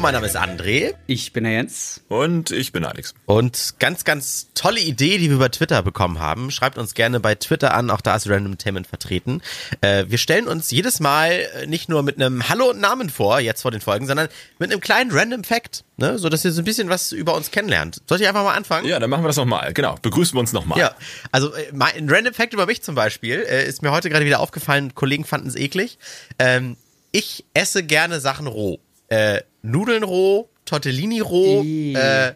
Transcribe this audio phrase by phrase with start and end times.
[0.00, 0.94] Hallo, mein Name ist André.
[1.06, 2.00] Ich bin der Jens.
[2.08, 3.12] Und ich bin Alex.
[3.26, 6.50] Und ganz, ganz tolle Idee, die wir über Twitter bekommen haben.
[6.50, 9.42] Schreibt uns gerne bei Twitter an, auch da ist Random Tainment vertreten.
[9.82, 13.40] Äh, wir stellen uns jedes Mal äh, nicht nur mit einem Hallo und Namen vor,
[13.40, 14.28] jetzt vor den Folgen, sondern
[14.58, 16.18] mit einem kleinen Random Fact, ne?
[16.18, 18.00] so dass ihr so ein bisschen was über uns kennenlernt.
[18.08, 18.88] Soll ich einfach mal anfangen?
[18.88, 19.74] Ja, dann machen wir das nochmal.
[19.74, 20.78] Genau, begrüßen wir uns nochmal.
[20.78, 20.94] Ja,
[21.30, 24.40] also äh, ein Random Fact über mich zum Beispiel äh, ist mir heute gerade wieder
[24.40, 24.94] aufgefallen.
[24.94, 25.98] Kollegen fanden es eklig.
[26.38, 26.78] Ähm,
[27.12, 32.34] ich esse gerne Sachen roh äh, Nudeln roh, Tortellini roh, äh,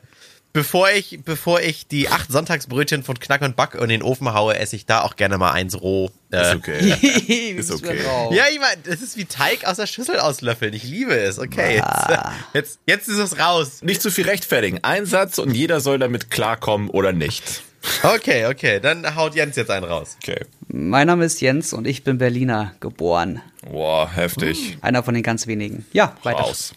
[0.53, 4.57] bevor ich, bevor ich die acht Sonntagsbrötchen von Knack und Back in den Ofen haue,
[4.57, 6.11] esse ich da auch gerne mal eins roh.
[6.33, 7.55] Äh, ist okay.
[7.59, 7.99] ist okay.
[8.31, 10.73] Ja, ich meine, das ist wie Teig aus der Schüssel auslöffeln.
[10.73, 11.39] Ich liebe es.
[11.39, 12.21] Okay, jetzt,
[12.55, 13.83] jetzt, jetzt ist es raus.
[13.83, 14.79] Nicht zu viel rechtfertigen.
[14.83, 17.63] Ein Satz und jeder soll damit klarkommen oder nicht.
[18.03, 20.17] Okay, okay, dann haut Jens jetzt einen raus.
[20.23, 20.47] Okay.
[20.69, 23.43] Mein Name ist Jens und ich bin Berliner geboren.
[23.71, 24.79] Boah, heftig.
[24.81, 25.85] Einer von den ganz wenigen.
[25.93, 26.41] Ja, weiter.
[26.41, 26.75] Raus.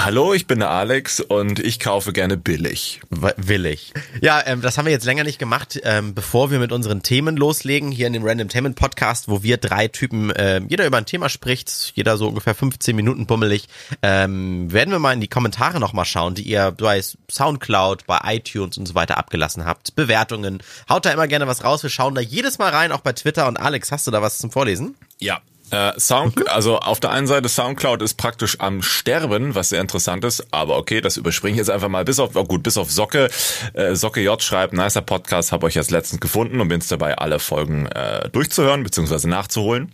[0.00, 3.00] Hallo, ich bin der Alex und ich kaufe gerne billig.
[3.10, 3.92] Willig.
[4.20, 7.36] Ja, ähm, das haben wir jetzt länger nicht gemacht, ähm, bevor wir mit unseren Themen
[7.36, 11.04] loslegen, hier in dem Random Themen Podcast, wo wir drei Typen, äh, jeder über ein
[11.04, 13.66] Thema spricht, jeder so ungefähr 15 Minuten bummelig,
[14.00, 18.78] ähm, werden wir mal in die Kommentare nochmal schauen, die ihr bei Soundcloud, bei iTunes
[18.78, 19.96] und so weiter abgelassen habt.
[19.96, 20.62] Bewertungen.
[20.88, 21.82] Haut da immer gerne was raus.
[21.82, 23.48] Wir schauen da jedes Mal rein, auch bei Twitter.
[23.48, 24.94] Und Alex, hast du da was zum Vorlesen?
[25.18, 25.40] Ja,
[25.70, 26.44] äh, Sound, mhm.
[26.48, 30.76] also auf der einen Seite Soundcloud ist praktisch am Sterben, was sehr interessant ist, aber
[30.76, 33.28] okay, das überspringe ich jetzt einfach mal bis auf, oh gut, bis auf Socke.
[33.74, 37.16] Äh, Socke J schreibt, nicer Podcast, habe euch jetzt letztens gefunden und bin jetzt dabei,
[37.18, 39.28] alle Folgen äh, durchzuhören bzw.
[39.28, 39.92] nachzuholen.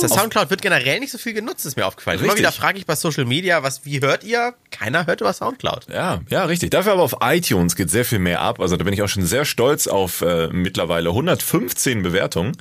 [0.00, 2.18] Das Soundcloud wird generell nicht so viel genutzt, ist mir aufgefallen.
[2.18, 2.32] Richtig.
[2.32, 4.54] Immer wieder frage ich bei Social Media, was, wie hört ihr?
[4.70, 5.86] Keiner hört über Soundcloud.
[5.92, 6.70] Ja, ja, richtig.
[6.70, 8.60] Dafür aber auf iTunes geht sehr viel mehr ab.
[8.60, 12.56] Also da bin ich auch schon sehr stolz auf äh, mittlerweile 115 Bewertungen.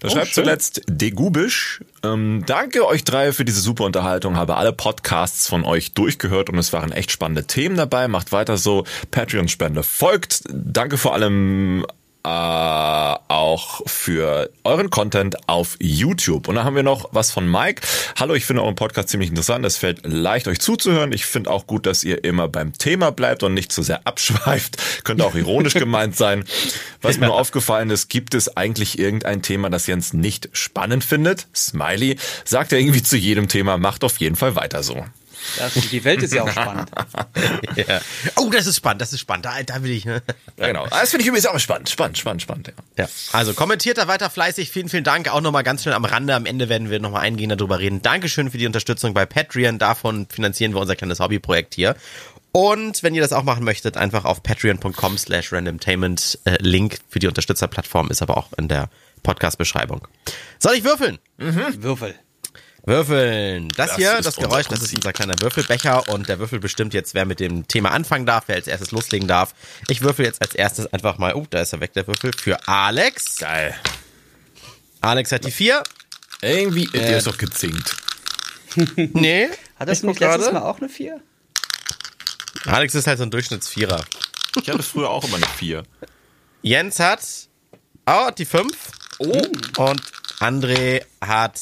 [0.00, 0.44] Da oh, schreibt schön.
[0.44, 4.36] zuletzt Degubisch, ähm, danke euch drei für diese super Unterhaltung.
[4.36, 8.08] Habe alle Podcasts von euch durchgehört und es waren echt spannende Themen dabei.
[8.08, 8.84] Macht weiter so.
[9.10, 10.44] Patreon-Spende folgt.
[10.50, 11.86] Danke vor allem
[12.24, 16.48] äh, auch für euren Content auf YouTube.
[16.48, 17.82] Und dann haben wir noch was von Mike.
[18.18, 19.64] Hallo, ich finde euren Podcast ziemlich interessant.
[19.66, 21.12] Es fällt leicht, euch zuzuhören.
[21.12, 24.78] Ich finde auch gut, dass ihr immer beim Thema bleibt und nicht zu sehr abschweift.
[25.04, 26.44] Könnte auch ironisch gemeint sein.
[27.02, 31.46] Was mir nur aufgefallen ist, gibt es eigentlich irgendein Thema, das Jens nicht spannend findet?
[31.54, 35.04] Smiley sagt er irgendwie zu jedem Thema, macht auf jeden Fall weiter so.
[35.56, 36.90] Das, die Welt ist ja auch spannend.
[37.76, 38.00] ja.
[38.36, 39.46] Oh, das ist spannend, das ist spannend.
[39.46, 40.04] Da, da will ich.
[40.04, 40.22] Ne?
[40.56, 40.86] Ja, genau.
[40.86, 41.88] Das finde ich übrigens auch spannend.
[41.88, 42.72] Spannend, spannend, spannend.
[42.96, 43.04] Ja.
[43.04, 43.10] ja.
[43.32, 44.70] Also kommentiert da weiter fleißig.
[44.70, 45.28] Vielen, vielen Dank.
[45.28, 46.34] Auch nochmal ganz schnell am Rande.
[46.34, 48.02] Am Ende werden wir nochmal eingehen darüber reden.
[48.02, 49.78] Dankeschön für die Unterstützung bei Patreon.
[49.78, 51.96] Davon finanzieren wir unser kleines Hobbyprojekt hier.
[52.52, 56.38] Und wenn ihr das auch machen möchtet, einfach auf patreon.com slash randomtainment.
[56.44, 58.90] Äh, Link für die Unterstützerplattform ist aber auch in der
[59.24, 60.06] Podcast-Beschreibung.
[60.60, 61.18] Soll ich würfeln?
[61.38, 61.82] Mhm.
[61.82, 62.14] Würfel.
[62.86, 63.68] Würfeln.
[63.70, 67.14] Das, das hier, das Geräusch, das ist unser kleiner Würfelbecher und der Würfel bestimmt jetzt,
[67.14, 69.54] wer mit dem Thema anfangen darf, wer als erstes loslegen darf.
[69.88, 72.68] Ich würfel jetzt als erstes einfach mal, oh, da ist er weg, der Würfel, für
[72.68, 73.38] Alex.
[73.38, 73.74] Geil.
[75.00, 75.82] Alex hat die vier.
[76.42, 77.96] Irgendwie, äh, der ist doch gezinkt.
[78.96, 79.48] nee.
[79.76, 81.20] Hat das nicht letztes Mal auch eine vier?
[82.66, 84.04] Alex ist halt so ein Durchschnittsvierer.
[84.60, 85.84] Ich hatte früher auch immer eine vier.
[86.62, 87.22] Jens hat,
[88.06, 88.92] oh, die fünf.
[89.18, 89.42] Oh.
[89.78, 90.02] Und
[90.40, 91.60] André hat,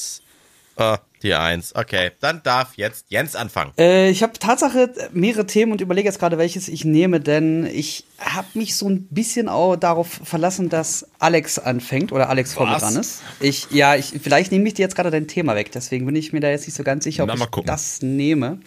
[0.76, 1.74] oh, die Eins.
[1.74, 3.72] Okay, dann darf jetzt Jens anfangen.
[3.78, 8.04] Äh, ich habe Tatsache mehrere Themen und überlege jetzt gerade, welches ich nehme, denn ich
[8.18, 12.78] habe mich so ein bisschen auch darauf verlassen, dass Alex anfängt oder Alex vor mir
[12.78, 13.22] dran ist.
[13.40, 16.32] Ich, ja, ich, vielleicht nehme ich dir jetzt gerade dein Thema weg, deswegen bin ich
[16.32, 18.60] mir da jetzt nicht so ganz sicher, ob Na, ich das nehme.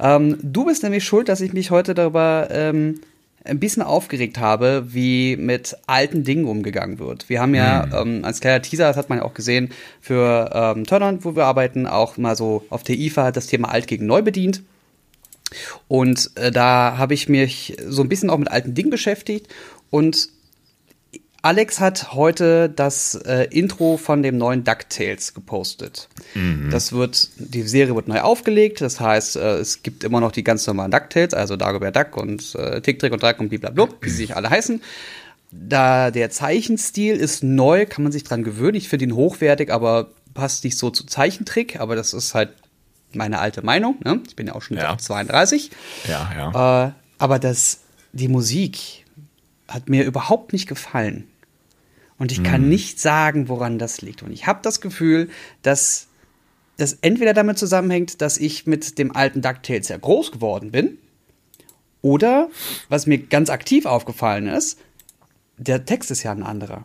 [0.00, 3.00] Ähm, du bist nämlich schuld, dass ich mich heute darüber ähm,
[3.44, 7.28] ein bisschen aufgeregt habe, wie mit alten Dingen umgegangen wird.
[7.28, 8.16] Wir haben ja mhm.
[8.16, 11.44] ähm, als kleiner Teaser, das hat man ja auch gesehen, für ähm, Turner, wo wir
[11.44, 14.62] arbeiten, auch mal so auf der IFA das Thema alt gegen neu bedient.
[15.88, 19.48] Und äh, da habe ich mich so ein bisschen auch mit alten Dingen beschäftigt
[19.90, 20.28] und
[21.44, 26.08] Alex hat heute das äh, Intro von dem neuen DuckTales gepostet.
[26.32, 26.70] Mhm.
[26.70, 30.42] Das wird, die Serie wird neu aufgelegt, das heißt, äh, es gibt immer noch die
[30.42, 34.08] ganz normalen DuckTales, also Dagobert Duck und äh, Tick, Trick und Drack und blablabla, wie
[34.08, 34.80] sie sich alle heißen.
[35.50, 38.76] Da der Zeichenstil ist neu, kann man sich dran gewöhnen.
[38.76, 42.54] Ich finde ihn hochwertig, aber passt nicht so zu Zeichentrick, aber das ist halt
[43.12, 43.96] meine alte Meinung.
[44.02, 44.22] Ne?
[44.26, 44.96] Ich bin ja auch schon ja.
[44.96, 45.70] 32.
[46.08, 46.86] Ja, ja.
[46.86, 47.80] Äh, aber das,
[48.14, 49.04] die Musik
[49.68, 51.28] hat mir überhaupt nicht gefallen.
[52.18, 52.68] Und ich kann mhm.
[52.68, 54.22] nicht sagen, woran das liegt.
[54.22, 55.30] Und ich habe das Gefühl,
[55.62, 56.08] dass
[56.76, 60.98] das entweder damit zusammenhängt, dass ich mit dem alten DuckTales sehr groß geworden bin,
[62.04, 62.50] oder,
[62.90, 64.78] was mir ganz aktiv aufgefallen ist,
[65.56, 66.84] der Text ist ja ein anderer.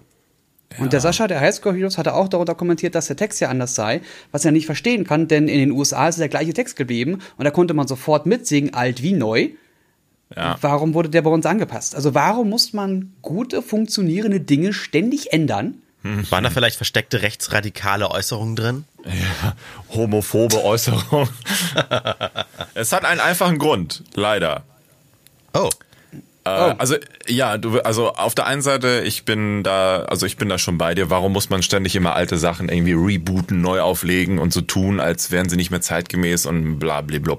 [0.78, 3.75] Und der Sascha, der Highscore Heroes, hatte auch darunter kommentiert, dass der Text ja anders
[3.75, 4.00] sei,
[4.32, 7.44] was er nicht verstehen kann, denn in den USA ist der gleiche Text geblieben und
[7.44, 9.50] da konnte man sofort mitsingen, alt wie neu.
[10.36, 10.58] Ja.
[10.62, 11.96] Warum wurde der bei uns angepasst?
[11.96, 15.81] Also warum muss man gute, funktionierende Dinge ständig ändern?
[16.04, 16.30] Hm.
[16.31, 18.86] Waren da vielleicht versteckte rechtsradikale Äußerungen drin?
[19.06, 19.54] Ja,
[19.94, 21.30] homophobe Äußerungen.
[22.74, 24.64] es hat einen einfachen Grund, leider.
[25.54, 25.70] Oh.
[26.57, 26.75] Äh, oh.
[26.78, 26.96] Also
[27.28, 30.78] ja, du, also auf der einen Seite, ich bin da, also ich bin da schon
[30.78, 31.10] bei dir.
[31.10, 35.31] Warum muss man ständig immer alte Sachen irgendwie rebooten, neu auflegen und so tun, als
[35.31, 37.38] wären sie nicht mehr zeitgemäß und bla bla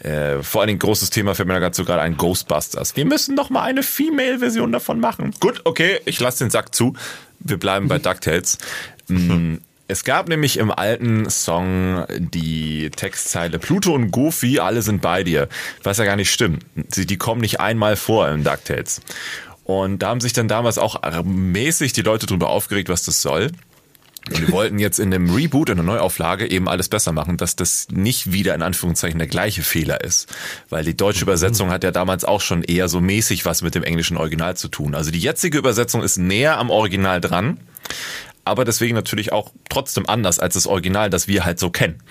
[0.00, 2.96] Äh, vor allen Dingen großes Thema fällt mir dazu gerade ein Ghostbusters.
[2.96, 5.32] Wir müssen noch mal eine Female-Version davon machen.
[5.38, 6.94] Gut, okay, ich lasse den Sack zu.
[7.38, 8.58] Wir bleiben bei DuckTales.
[9.08, 9.56] Mm,
[9.92, 15.48] es gab nämlich im alten Song die Textzeile Pluto und Goofy, alle sind bei dir.
[15.82, 16.64] Was ja gar nicht stimmt.
[16.88, 19.02] Sie, die kommen nicht einmal vor in DuckTales.
[19.64, 23.50] Und da haben sich dann damals auch mäßig die Leute drüber aufgeregt, was das soll.
[24.30, 27.54] Und wir wollten jetzt in dem Reboot, in der Neuauflage eben alles besser machen, dass
[27.54, 30.34] das nicht wieder in Anführungszeichen der gleiche Fehler ist.
[30.70, 33.84] Weil die deutsche Übersetzung hat ja damals auch schon eher so mäßig was mit dem
[33.84, 34.94] englischen Original zu tun.
[34.94, 37.58] Also die jetzige Übersetzung ist näher am Original dran
[38.44, 42.02] aber deswegen natürlich auch trotzdem anders als das Original, das wir halt so kennen.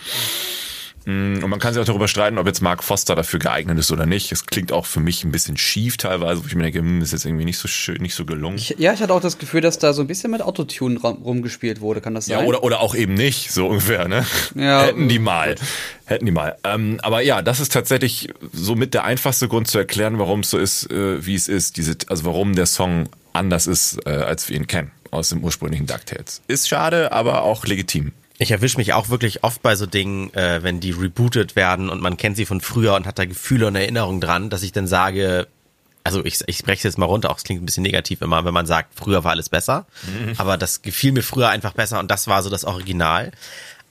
[1.06, 3.92] Mm, und man kann sich auch darüber streiten, ob jetzt Mark Foster dafür geeignet ist
[3.92, 4.32] oder nicht.
[4.32, 7.12] Es klingt auch für mich ein bisschen schief teilweise, wo ich mir denke, hm, ist
[7.12, 8.58] jetzt irgendwie nicht so schön, nicht so gelungen.
[8.58, 11.82] Ich, ja, ich hatte auch das Gefühl, dass da so ein bisschen mit Autotune rumgespielt
[11.82, 12.40] wurde, kann das sein?
[12.40, 14.26] Ja, oder, oder auch eben nicht, so ungefähr, ne?
[14.56, 14.84] Ja.
[14.84, 15.56] Hätten die mal.
[16.06, 16.56] Hätten die mal.
[16.64, 20.52] Ähm, aber ja, das ist tatsächlich so mit der einfachste Grund zu erklären, warum es
[20.52, 21.78] so ist, äh, wie es ist.
[21.78, 25.86] Diese, also warum der Song anders ist, äh, als wir ihn kennen aus dem ursprünglichen
[25.86, 26.42] DuckTales.
[26.48, 28.14] Ist schade, aber auch legitim.
[28.38, 32.02] Ich erwische mich auch wirklich oft bei so Dingen, äh, wenn die rebootet werden und
[32.02, 34.88] man kennt sie von früher und hat da Gefühle und Erinnerungen dran, dass ich dann
[34.88, 35.48] sage,
[36.04, 38.44] also ich, ich spreche es jetzt mal runter, auch es klingt ein bisschen negativ immer,
[38.44, 39.86] wenn man sagt, früher war alles besser.
[40.04, 40.34] Mhm.
[40.38, 43.32] Aber das gefiel mir früher einfach besser und das war so das Original.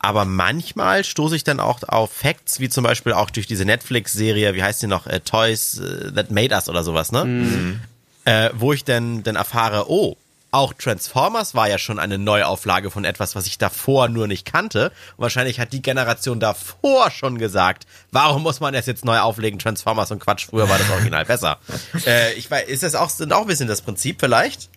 [0.00, 4.54] Aber manchmal stoße ich dann auch auf Facts, wie zum Beispiel auch durch diese Netflix-Serie,
[4.54, 7.24] wie heißt die noch, äh, Toys äh, That Made Us oder sowas, ne?
[7.26, 7.80] Mhm.
[8.24, 10.16] Äh, wo ich dann, dann erfahre, oh,
[10.50, 14.92] auch Transformers war ja schon eine Neuauflage von etwas, was ich davor nur nicht kannte.
[15.16, 19.58] Und wahrscheinlich hat die Generation davor schon gesagt, warum muss man das jetzt neu auflegen?
[19.58, 21.58] Transformers und Quatsch, früher war das Original besser.
[22.06, 24.70] äh, ich weiß, ist das auch, sind auch ein bisschen das Prinzip vielleicht?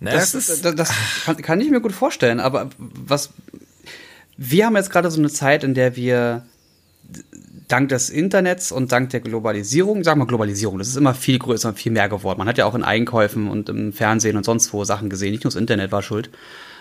[0.00, 0.92] Ne, das, das, ist, das, das
[1.24, 3.30] kann, kann ich mir gut vorstellen, aber was,
[4.36, 6.44] wir haben jetzt gerade so eine Zeit, in der wir
[7.68, 11.70] dank des Internets und dank der Globalisierung, sagen wir Globalisierung, das ist immer viel größer
[11.70, 12.38] und viel mehr geworden.
[12.38, 15.44] Man hat ja auch in Einkäufen und im Fernsehen und sonst wo Sachen gesehen, nicht
[15.44, 16.30] nur das Internet war schuld.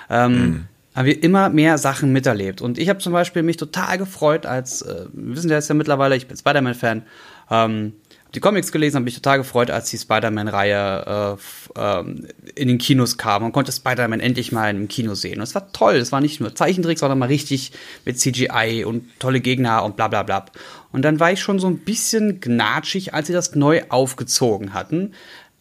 [0.09, 0.63] Ähm, mhm.
[0.95, 2.61] Haben wir immer mehr Sachen miterlebt.
[2.61, 5.75] Und ich habe zum Beispiel mich total gefreut, als, äh, wir wissen ja jetzt ja
[5.75, 7.03] mittlerweile, ich bin Spider-Man-Fan,
[7.51, 7.93] ähm,
[8.35, 13.17] die Comics gelesen, habe mich total gefreut, als die Spider-Man-Reihe äh, ähm, in den Kinos
[13.17, 15.37] kam und konnte Spider-Man endlich mal im Kino sehen.
[15.37, 15.95] Und es war toll.
[15.95, 17.71] Es war nicht nur Zeichentrick, sondern mal richtig
[18.03, 20.45] mit CGI und tolle Gegner und bla bla bla.
[20.91, 25.13] Und dann war ich schon so ein bisschen gnatschig, als sie das neu aufgezogen hatten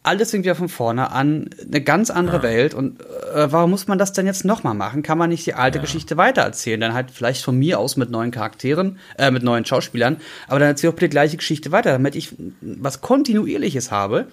[0.04, 2.42] alles fängt wieder von vorne an, eine ganz andere ja.
[2.42, 2.74] Welt.
[2.74, 5.02] Und äh, warum muss man das denn jetzt nochmal machen?
[5.02, 5.82] Kann man nicht die alte ja.
[5.82, 6.80] Geschichte weitererzählen?
[6.80, 10.68] Dann halt vielleicht von mir aus mit neuen Charakteren, äh, mit neuen Schauspielern, aber dann
[10.68, 14.26] erzähl auch bitte die gleiche Geschichte weiter, damit ich was Kontinuierliches habe.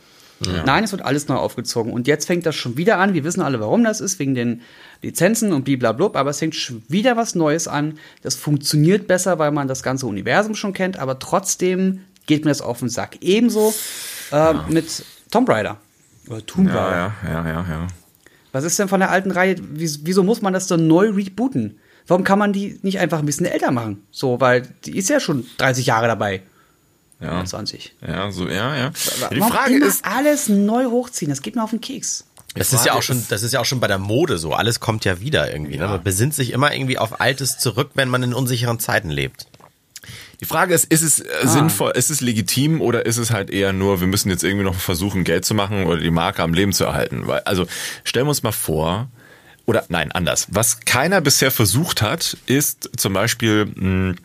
[0.45, 0.63] Ja.
[0.65, 1.93] Nein, es wird alles neu aufgezogen.
[1.93, 3.13] Und jetzt fängt das schon wieder an.
[3.13, 4.61] Wir wissen alle, warum das ist, wegen den
[5.01, 7.97] Lizenzen und blablabla, aber es fängt schon wieder was Neues an.
[8.23, 12.61] Das funktioniert besser, weil man das ganze Universum schon kennt, aber trotzdem geht mir das
[12.61, 13.17] auf den Sack.
[13.21, 13.73] Ebenso
[14.31, 15.77] äh, mit Tomb Raider.
[16.27, 17.13] Oder Tomb Raider.
[17.23, 17.87] Ja, ja, ja, ja,
[18.51, 19.55] Was ist denn von der alten Reihe?
[19.59, 21.79] Wieso muss man das dann neu rebooten?
[22.07, 24.03] Warum kann man die nicht einfach ein bisschen älter machen?
[24.11, 26.43] So, weil die ist ja schon 30 Jahre dabei.
[27.21, 27.45] Ja.
[27.45, 27.95] 20.
[28.05, 28.91] Ja, so, ja, ja.
[29.31, 30.03] Die Warum Frage ist.
[30.03, 32.25] alles neu hochziehen, das geht mir auf den Keks.
[32.55, 34.53] Das ist ja auch schon, das ist ja auch schon bei der Mode so.
[34.53, 35.77] Alles kommt ja wieder irgendwie.
[35.77, 35.83] Ne?
[35.83, 35.87] Ja.
[35.87, 35.93] Ne?
[35.93, 39.45] Man besinnt sich immer irgendwie auf Altes zurück, wenn man in unsicheren Zeiten lebt.
[40.41, 41.47] Die Frage ist, ist es äh, ah.
[41.47, 44.75] sinnvoll, ist es legitim oder ist es halt eher nur, wir müssen jetzt irgendwie noch
[44.75, 47.27] versuchen, Geld zu machen oder die Marke am Leben zu erhalten?
[47.27, 47.67] Weil, also
[48.03, 49.09] stellen wir uns mal vor,
[49.65, 50.47] oder nein, anders.
[50.49, 54.15] Was keiner bisher versucht hat, ist zum Beispiel mh, hm,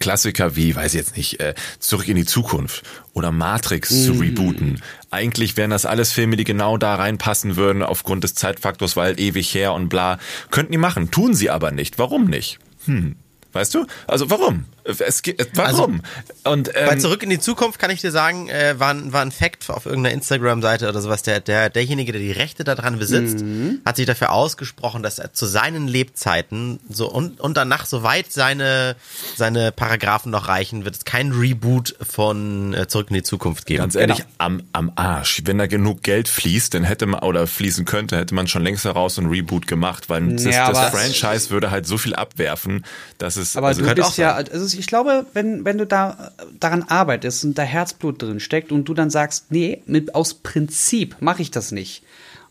[0.00, 4.04] Klassiker wie, weiß ich jetzt nicht, äh, Zurück in die Zukunft oder Matrix mm.
[4.04, 4.82] zu rebooten.
[5.10, 9.54] Eigentlich wären das alles Filme, die genau da reinpassen würden aufgrund des Zeitfaktors, weil ewig
[9.54, 10.18] her und bla.
[10.50, 11.98] Könnten die machen, tun sie aber nicht.
[11.98, 12.58] Warum nicht?
[12.86, 13.14] Hm.
[13.52, 13.86] Weißt du?
[14.06, 14.64] Also warum?
[14.84, 16.00] Es geht, warum?
[16.44, 19.12] Also, und ähm, bei Zurück in die Zukunft kann ich dir sagen, äh, war, ein,
[19.12, 21.22] war ein Fact auf irgendeiner Instagram-Seite oder sowas.
[21.22, 23.80] Der, der derjenige, der die Rechte daran besitzt, mhm.
[23.84, 28.96] hat sich dafür ausgesprochen, dass er zu seinen Lebzeiten so und, und danach soweit seine
[29.36, 33.82] seine Paragraphen noch reichen, wird es kein Reboot von äh, Zurück in die Zukunft geben.
[33.82, 34.28] Ganz ehrlich, genau.
[34.38, 35.42] am, am Arsch.
[35.44, 38.84] Wenn da genug Geld fließt, dann hätte man oder fließen könnte, hätte man schon längst
[38.84, 42.84] heraus ein Reboot gemacht, weil ja, das, das Franchise würde halt so viel abwerfen,
[43.18, 43.41] dass es.
[43.56, 47.58] Aber also du bist ja, also ich glaube, wenn wenn du da daran arbeitest und
[47.58, 51.72] da Herzblut drin steckt und du dann sagst, nee, mit, aus Prinzip mache ich das
[51.72, 52.02] nicht.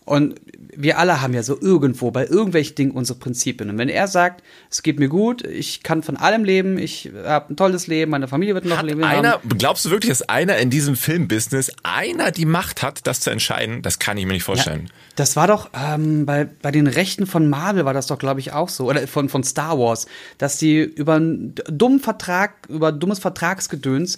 [0.04, 0.36] Und
[0.76, 3.70] wir alle haben ja so irgendwo bei irgendwelchen Dingen unsere Prinzipien.
[3.70, 7.54] Und wenn er sagt, es geht mir gut, ich kann von allem leben, ich habe
[7.54, 9.04] ein tolles Leben, meine Familie wird noch hat leben.
[9.04, 9.58] Einer, haben.
[9.60, 13.84] Glaubst du wirklich, dass einer in diesem Filmbusiness einer die Macht hat, das zu entscheiden?
[13.84, 14.86] Das kann ich mir nicht vorstellen.
[14.88, 18.40] Ja, das war doch ähm, bei, bei den Rechten von Marvel war das doch, glaube
[18.40, 18.90] ich, auch so.
[18.90, 20.08] Oder von, von Star Wars,
[20.40, 24.18] dass die über einen dummen Vertrag, über dummes Vertragsgedöns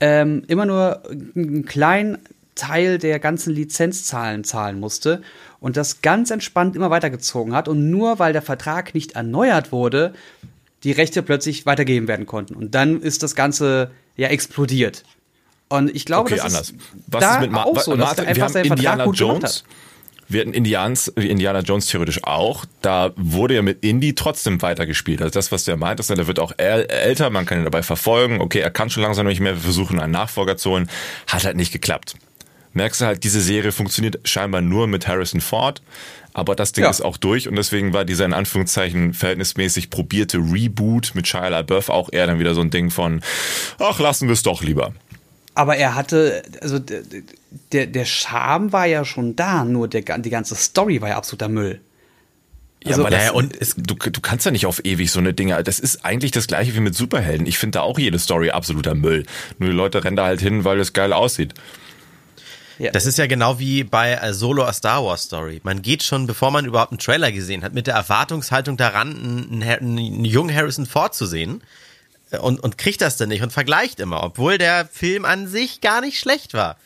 [0.00, 1.02] ähm, immer nur
[1.34, 2.18] einen kleinen
[2.58, 5.22] Teil der ganzen Lizenzzahlen zahlen musste
[5.60, 10.12] und das ganz entspannt immer weitergezogen hat und nur weil der Vertrag nicht erneuert wurde,
[10.84, 12.54] die Rechte plötzlich weitergeben werden konnten.
[12.54, 15.04] Und dann ist das Ganze ja explodiert.
[15.68, 16.70] Und ich glaube, okay, das anders.
[16.70, 16.74] ist
[17.08, 19.40] Was da ist mit Ma auch so, dass er einfach seinen Indiana Vertrag gut Jones,
[19.40, 19.64] gemacht hat.
[20.30, 22.64] Wir hatten Indians, Indiana Jones theoretisch auch.
[22.82, 25.22] Da wurde ja mit Indy trotzdem weitergespielt.
[25.22, 28.40] Also das, was der meint, ist, der wird auch älter, man kann ihn dabei verfolgen.
[28.40, 29.54] Okay, er kann schon langsam nicht mehr.
[29.54, 30.90] Wir versuchen einen Nachfolger zu holen.
[31.26, 32.14] Hat halt nicht geklappt
[32.72, 35.82] merkst du halt, diese Serie funktioniert scheinbar nur mit Harrison Ford.
[36.34, 36.90] Aber das Ding ja.
[36.90, 41.88] ist auch durch und deswegen war dieser in Anführungszeichen verhältnismäßig probierte Reboot mit Shia LaBeouf
[41.88, 43.22] auch eher dann wieder so ein Ding von,
[43.80, 44.92] ach, lassen wir es doch lieber.
[45.54, 50.54] Aber er hatte, also der, der Charme war ja schon da, nur der, die ganze
[50.54, 51.80] Story war ja absoluter Müll.
[52.84, 55.34] Ja, also, aber das, und es, du, du kannst ja nicht auf ewig so eine
[55.34, 55.60] Dinge.
[55.64, 57.46] Das ist eigentlich das gleiche wie mit Superhelden.
[57.46, 59.26] Ich finde da auch jede Story absoluter Müll.
[59.58, 61.54] Nur die Leute rennen da halt hin, weil es geil aussieht.
[62.78, 62.92] Ja.
[62.92, 65.60] Das ist ja genau wie bei äh, Solo a Star Wars Story.
[65.64, 69.62] Man geht schon, bevor man überhaupt einen Trailer gesehen hat, mit der Erwartungshaltung daran, einen,
[69.62, 71.62] einen, einen jungen Harrison Ford zu sehen
[72.30, 75.80] äh, und, und kriegt das dann nicht und vergleicht immer, obwohl der Film an sich
[75.80, 76.76] gar nicht schlecht war.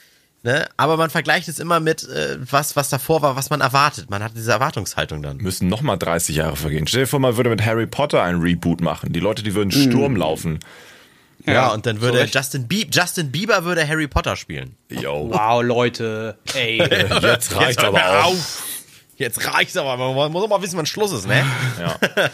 [0.45, 0.67] Ne?
[0.77, 4.11] Aber man vergleicht es immer mit äh, was, was davor war, was man erwartet.
[4.11, 5.37] Man hat diese Erwartungshaltung dann.
[5.37, 6.87] Müssen nochmal 30 Jahre vergehen.
[6.89, 9.13] Stell dir vor, man würde mit Harry Potter ein Reboot machen.
[9.13, 10.17] Die Leute, die würden Sturm mm.
[10.17, 10.59] laufen.
[11.47, 14.77] Ja, ja, und dann würde so Justin, Bie Justin Bieber würde Harry Potter spielen.
[14.89, 15.29] Yo.
[15.31, 16.39] Wow, Leute.
[16.55, 16.79] Ey,
[17.23, 18.63] jetzt reicht jetzt aber auf.
[19.17, 19.97] Jetzt reicht's aber.
[19.97, 21.45] Man muss auch mal wissen, wann Schluss ist, ne?
[21.79, 21.97] Ja.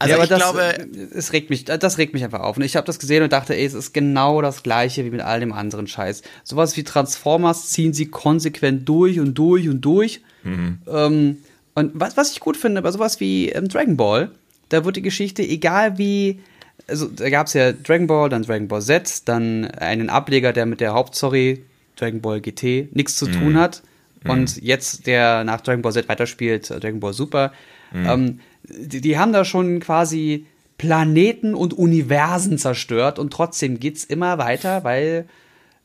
[0.00, 2.56] Also ja, aber ich das, glaube, es regt mich, das regt mich einfach auf.
[2.56, 5.20] Und ich habe das gesehen und dachte, ey, es ist genau das gleiche wie mit
[5.20, 6.22] all dem anderen Scheiß.
[6.42, 10.20] Sowas wie Transformers ziehen sie konsequent durch und durch und durch.
[10.42, 10.78] Mhm.
[10.88, 11.38] Ähm,
[11.74, 14.30] und was, was ich gut finde, bei sowas wie ähm, Dragon Ball,
[14.68, 16.40] da wird die Geschichte, egal wie
[16.86, 20.66] also da gab es ja Dragon Ball, dann Dragon Ball Z, dann einen Ableger, der
[20.66, 21.64] mit der Hauptstory
[21.96, 23.58] Dragon Ball GT nichts zu tun mhm.
[23.58, 23.82] hat.
[24.24, 24.30] Mm.
[24.30, 27.52] Und jetzt, der nach Dragon Ball Z weiterspielt, äh, Dragon Ball Super,
[27.92, 28.06] mm.
[28.06, 30.46] ähm, die, die, haben da schon quasi
[30.78, 35.26] Planeten und Universen zerstört und trotzdem geht's immer weiter, weil,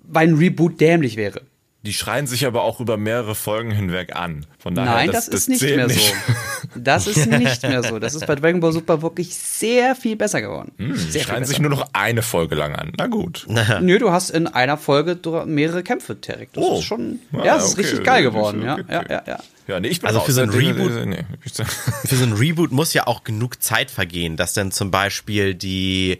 [0.03, 1.41] weil ein Reboot dämlich wäre.
[1.83, 4.45] Die schreien sich aber auch über mehrere Folgen hinweg an.
[4.57, 5.99] Von daher, Nein, das, das ist das nicht mehr nicht.
[6.07, 6.13] so.
[6.75, 7.99] Das ist nicht mehr so.
[7.99, 10.71] Das ist bei Dragon Ball Super wirklich sehr viel besser geworden.
[10.77, 12.93] Hm, sehr schreien sich nur noch eine Folge lang an.
[12.97, 13.45] Na gut.
[13.81, 16.53] Nö, du hast in einer Folge mehrere Kämpfe, Terek.
[16.53, 16.79] Das oh.
[16.79, 17.71] ist schon, ah, ja, das okay.
[17.71, 18.61] ist richtig geil geworden.
[18.61, 18.93] Okay, okay.
[18.93, 19.79] Ja, ja, ja, ja.
[19.79, 23.07] nee, ich bin also für so ein Reboot, nee, für so ein Reboot muss ja
[23.07, 26.19] auch genug Zeit vergehen, dass dann zum Beispiel die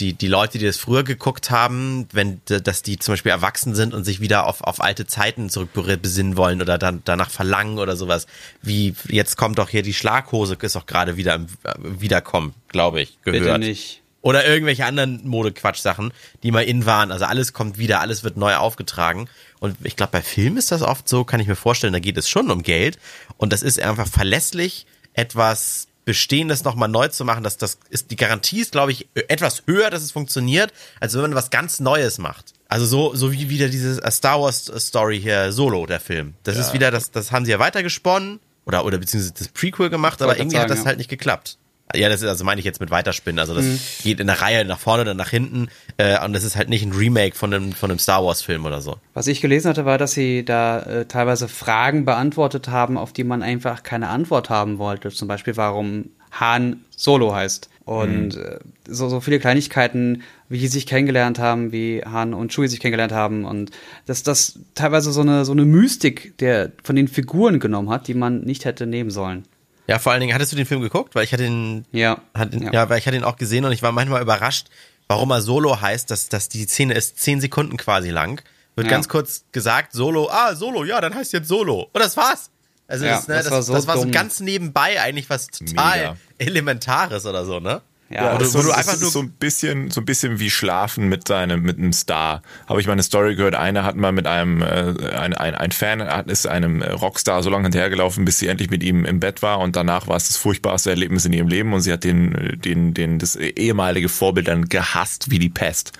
[0.00, 3.94] die, die Leute, die das früher geguckt haben, wenn, dass die zum Beispiel erwachsen sind
[3.94, 8.26] und sich wieder auf, auf alte Zeiten zurückbesinnen wollen oder dann danach verlangen oder sowas.
[8.62, 13.00] Wie, jetzt kommt doch hier die Schlaghose, ist doch gerade wieder im äh, Wiederkommen, glaube
[13.00, 13.42] ich, gehört.
[13.42, 14.02] Bitte nicht.
[14.20, 16.12] Oder irgendwelche anderen Modequatsch-Sachen,
[16.42, 17.12] die mal in waren.
[17.12, 19.28] Also alles kommt wieder, alles wird neu aufgetragen.
[19.60, 22.16] Und ich glaube, bei Filmen ist das oft so, kann ich mir vorstellen, da geht
[22.16, 22.98] es schon um Geld.
[23.36, 28.16] Und das ist einfach verlässlich etwas Bestehendes nochmal neu zu machen, dass das ist, die
[28.16, 32.16] Garantie ist, glaube ich, etwas höher, dass es funktioniert, als wenn man was ganz Neues
[32.16, 32.54] macht.
[32.66, 36.32] Also so, so wie wieder diese Star Wars Story hier, Solo, der Film.
[36.44, 36.62] Das ja.
[36.62, 40.38] ist wieder, das, das haben sie ja weitergesponnen oder, oder beziehungsweise das Prequel gemacht, aber
[40.38, 40.86] irgendwie sagen, hat das ja.
[40.86, 41.58] halt nicht geklappt.
[41.94, 43.38] Ja, das ist, also meine ich jetzt mit Weiterspinnen.
[43.38, 43.80] Also das mhm.
[44.02, 45.68] geht in der Reihe nach vorne oder nach hinten.
[45.96, 48.80] Äh, und das ist halt nicht ein Remake von einem, von einem Star Wars-Film oder
[48.80, 48.96] so.
[49.14, 53.24] Was ich gelesen hatte, war, dass sie da äh, teilweise Fragen beantwortet haben, auf die
[53.24, 55.10] man einfach keine Antwort haben wollte.
[55.10, 57.70] Zum Beispiel, warum Han Solo heißt.
[57.84, 58.42] Und mhm.
[58.42, 62.80] Äh, so, so viele Kleinigkeiten, wie sie sich kennengelernt haben, wie Han und Chewie sich
[62.80, 63.46] kennengelernt haben.
[63.46, 63.70] Und
[64.04, 68.14] dass das teilweise so eine, so eine Mystik der, von den Figuren genommen hat, die
[68.14, 69.44] man nicht hätte nehmen sollen.
[69.88, 71.14] Ja, vor allen Dingen, hattest du den Film geguckt?
[71.14, 72.20] Weil ich hatte ihn, Ja.
[72.34, 72.60] hat, ja.
[72.60, 72.72] Ja.
[72.72, 74.68] ja, weil ich hatte ihn auch gesehen und ich war manchmal überrascht,
[75.08, 78.42] warum er Solo heißt, dass, dass die Szene ist zehn Sekunden quasi lang.
[78.76, 78.90] Wird Ja.
[78.92, 81.88] ganz kurz gesagt, Solo, ah, Solo, ja, dann heißt jetzt Solo.
[81.92, 82.50] Und das war's.
[82.86, 85.48] Also Ja, das, ne, das das, war das, so war so ganz nebenbei eigentlich was
[85.48, 86.16] total Mega.
[86.38, 87.82] Elementares oder so, ne?
[88.10, 90.48] Ja, das du, wo du ist, einfach nur so ein bisschen, so ein bisschen wie
[90.48, 92.42] Schlafen mit deinem, mit einem Star.
[92.66, 93.54] Habe ich mal eine Story gehört.
[93.54, 97.50] Einer hat mal mit einem, äh, ein, ein, ein Fan hat, ist einem Rockstar so
[97.50, 100.36] lange hinterhergelaufen, bis sie endlich mit ihm im Bett war und danach war es das
[100.38, 104.66] furchtbarste Erlebnis in ihrem Leben und sie hat den, den, den, das ehemalige Vorbild dann
[104.66, 105.92] gehasst wie die Pest.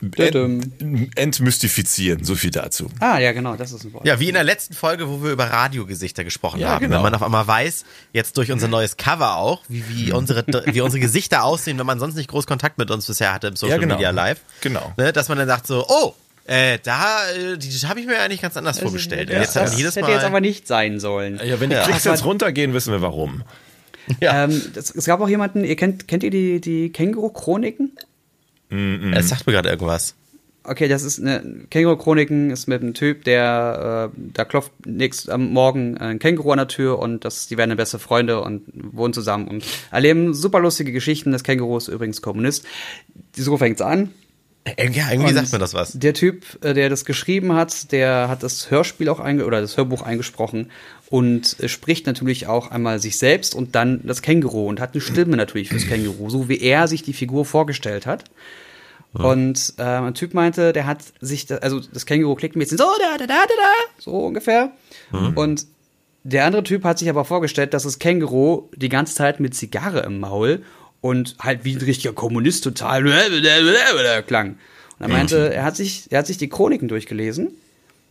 [0.00, 1.10] Dödüm.
[1.16, 2.88] Entmystifizieren, so viel dazu.
[3.00, 4.06] Ah, ja, genau, das ist ein Wort.
[4.06, 6.80] Ja, wie in der letzten Folge, wo wir über Radiogesichter gesprochen Ja, haben.
[6.84, 6.96] genau.
[6.96, 10.80] Wenn man auf einmal weiß, jetzt durch unser neues Cover auch, wie, wie, unsere, wie
[10.80, 13.76] unsere Gesichter aussehen, wenn man sonst nicht groß Kontakt mit uns bisher hatte im Social
[13.76, 13.94] Ja, genau.
[13.96, 14.40] Media Live.
[14.60, 14.92] Genau.
[14.96, 16.14] Ne, dass man dann sagt so, oh,
[16.46, 19.28] äh, da, äh, die habe ich mir eigentlich ganz anders vorgestellt.
[19.30, 20.14] Und Das, jetzt das jedes hätte Mal.
[20.14, 21.40] jetzt aber nicht sein sollen.
[21.44, 21.82] Ja, wenn die Ja.
[21.84, 23.42] Klicks jetzt runtergehen, wissen wir warum.
[24.20, 27.92] ja, Ähm, das, es gab auch jemanden, ihr kennt, kennt ihr die, die Känguru-Chroniken?
[28.70, 30.14] Es sagt mir gerade irgendwas.
[30.64, 35.50] Okay, das ist eine Känguru-Chroniken ist mit einem Typ, der äh, da klopft nächst am
[35.50, 39.48] Morgen ein Känguru an der Tür und das, die werden beste Freunde und wohnen zusammen
[39.48, 41.32] und erleben super lustige Geschichten.
[41.32, 42.66] Das Känguru ist übrigens Kommunist.
[43.34, 44.10] So fängt's an.
[44.76, 45.92] Äh, Ja, irgendwie Und sagt mir das was.
[45.92, 49.76] Der Typ, äh, der das geschrieben hat, der hat das Hörspiel auch einge oder das
[49.76, 50.70] Hörbuch eingesprochen
[51.08, 55.00] und äh, spricht natürlich auch einmal sich selbst und dann das Känguru und hat eine
[55.00, 58.24] Stimme natürlich fürs Känguru, so wie er sich die Figur vorgestellt hat.
[59.14, 62.78] Und äh, ein Typ meinte, der hat sich, da, also das Känguru klickt ein bisschen
[62.78, 64.70] so, da, da, da, da, da, so ungefähr.
[65.34, 65.66] Und
[66.24, 70.00] der andere Typ hat sich aber vorgestellt, dass das Känguru die ganze Zeit mit Zigarre
[70.00, 70.62] im Maul
[71.00, 73.04] und halt wie ein richtiger Kommunist total
[74.26, 74.56] klang.
[74.98, 77.52] Und er meinte, er hat sich, er hat sich die Chroniken durchgelesen,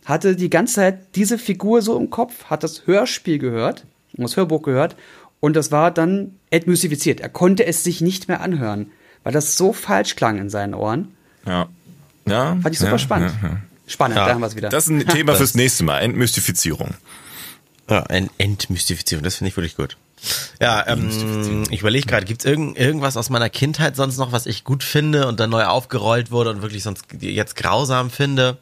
[0.04, 4.62] hatte die ganze Zeit diese Figur so im Kopf, hat das Hörspiel gehört, das Hörbuch
[4.62, 4.96] gehört
[5.40, 7.20] und das war dann entmystifiziert.
[7.20, 8.90] Er konnte es sich nicht mehr anhören,
[9.22, 11.08] weil das so falsch klang in seinen Ohren.
[11.46, 11.68] Ja.
[12.26, 12.56] Ja.
[12.62, 13.32] Fand ich super ja, spannend.
[13.42, 13.56] Ja, ja.
[13.86, 14.26] Spannend, Ja.
[14.26, 14.68] da haben wir es wieder.
[14.68, 16.00] Das ist ein Thema fürs nächste Mal.
[16.00, 16.94] Entmystifizierung.
[17.88, 19.96] Ja, Ent Entmystifizierung, das finde ich wirklich gut.
[20.60, 24.46] Ja, ähm, ich überlege gerade, gibt es irgend, irgendwas aus meiner Kindheit sonst noch, was
[24.46, 28.58] ich gut finde und dann neu aufgerollt wurde und wirklich sonst jetzt grausam finde?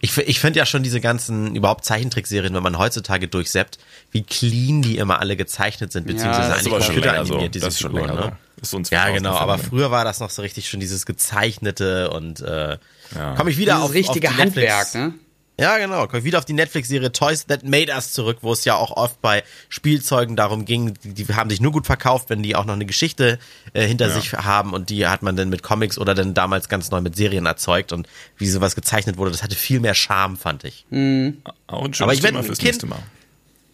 [0.00, 3.78] Ich, ich finde ja schon diese ganzen überhaupt Zeichentrickserien, wenn man heutzutage durchseppt,
[4.10, 7.14] wie clean die immer alle gezeichnet sind, beziehungsweise das eigentlich aber schon länger so.
[7.14, 8.36] computeranimiert, diese Das ist schon Figuren, länger ne?
[8.72, 8.78] so.
[8.80, 12.40] Das Ja, 2000er genau, aber früher war das noch so richtig schon dieses gezeichnete und
[12.40, 12.78] äh,
[13.16, 13.34] Ja.
[13.34, 15.14] komme ich wieder Dieses auf richtige auf die Netflix, Handwerk, ne?
[15.60, 16.06] Ja, genau.
[16.08, 19.20] Kommt wieder auf die Netflix-Serie Toys That Made Us zurück, wo es ja auch oft
[19.20, 22.74] bei Spielzeugen darum ging, die, die haben sich nur gut verkauft, wenn die auch noch
[22.74, 23.38] eine Geschichte
[23.74, 24.14] äh, hinter Ja.
[24.14, 27.14] sich haben und die hat man dann mit Comics oder dann damals ganz neu mit
[27.16, 30.84] Serien erzeugt und wie sowas gezeichnet wurde, das hatte viel mehr Charme, fand ich.
[30.90, 32.98] Auch ein schönes Aber ich Thema ein fürs Kind- nächste Mal.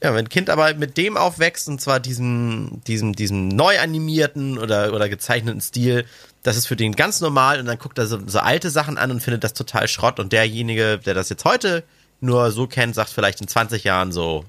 [0.03, 4.59] Ja, wenn ein Kind aber mit dem aufwächst und zwar diesem, diesem, diesem neu animierten
[4.59, 6.05] oder, oder gezeichneten Stil,
[6.45, 9.11] das ist für den ganz normal und dann guckt er so, so alte Sachen an
[9.11, 11.83] und findet das total Schrott und derjenige, der das jetzt heute
[12.21, 14.45] nur so kennt, sagt vielleicht in 20 Jahren so,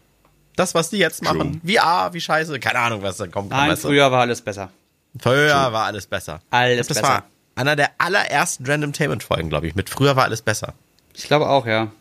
[0.56, 3.50] das, was die jetzt machen, wie A, wie scheiße, keine Ahnung, was dann kommt.
[3.50, 4.70] Nein, früher war alles besser.
[5.20, 6.42] Früher war alles besser.
[6.52, 7.08] Alles das besser.
[7.08, 7.24] war
[7.56, 10.74] einer der allerersten Random Tainment Folgen, glaube ich, mit früher war alles besser.
[11.14, 11.92] Ich glaube auch, ja.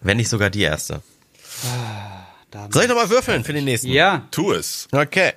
[0.00, 1.02] Wenn nicht sogar die erste.
[2.54, 3.88] Da Soll ich nochmal würfeln für den nächsten?
[3.88, 4.86] ja, Tu es.
[4.92, 5.32] Okay.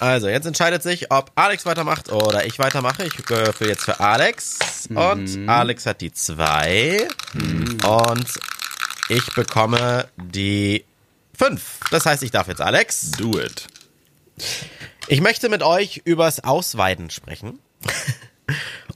[0.00, 3.04] Also, jetzt entscheidet sich, ob Alex weitermacht oder ich weitermache.
[3.04, 4.88] Ich würfel jetzt für Alex.
[4.88, 7.06] Und Alex hat die zwei.
[7.34, 8.26] Und
[9.10, 10.86] ich bekomme die
[11.36, 11.80] fünf.
[11.90, 13.10] Das heißt, ich darf jetzt Alex.
[13.10, 13.66] Do it.
[15.08, 17.58] Ich möchte mit euch übers Ausweiden sprechen.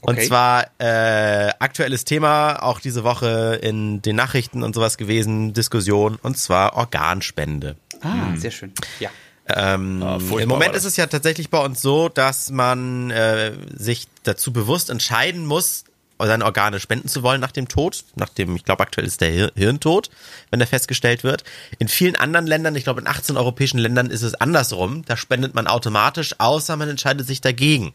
[0.01, 0.27] Und Okay.
[0.29, 6.39] zwar äh, aktuelles Thema, auch diese Woche in den Nachrichten und sowas gewesen, Diskussion, und
[6.39, 7.77] zwar Organspende.
[8.03, 8.73] ah, sehr schön.
[9.01, 9.11] Ja.
[9.51, 14.07] Ähm, Ah, Im Moment ist es ja tatsächlich bei uns so, dass man äh, sich
[14.23, 15.85] dazu bewusst entscheiden muss,
[16.21, 18.05] seine Organe spenden zu wollen nach dem Tod.
[18.17, 20.11] Nach dem, ich glaube, aktuell ist der Hir Hirntod,
[20.51, 21.45] wenn der festgestellt wird.
[21.79, 25.05] In vielen anderen Ländern, ich glaube in 18 europäischen Ländern ist es andersrum.
[25.07, 27.95] Da spendet man automatisch, außer man entscheidet sich dagegen.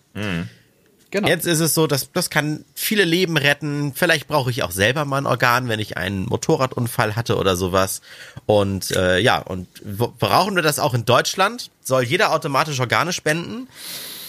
[1.14, 1.28] Genau.
[1.28, 3.94] Jetzt ist es so, dass das kann viele Leben retten.
[3.94, 8.02] Vielleicht brauche ich auch selber mal ein Organ, wenn ich einen Motorradunfall hatte oder sowas.
[8.48, 9.68] Und äh, ja, und
[10.18, 11.70] brauchen wir das auch in Deutschland?
[11.84, 13.68] Soll jeder automatisch Organe spenden?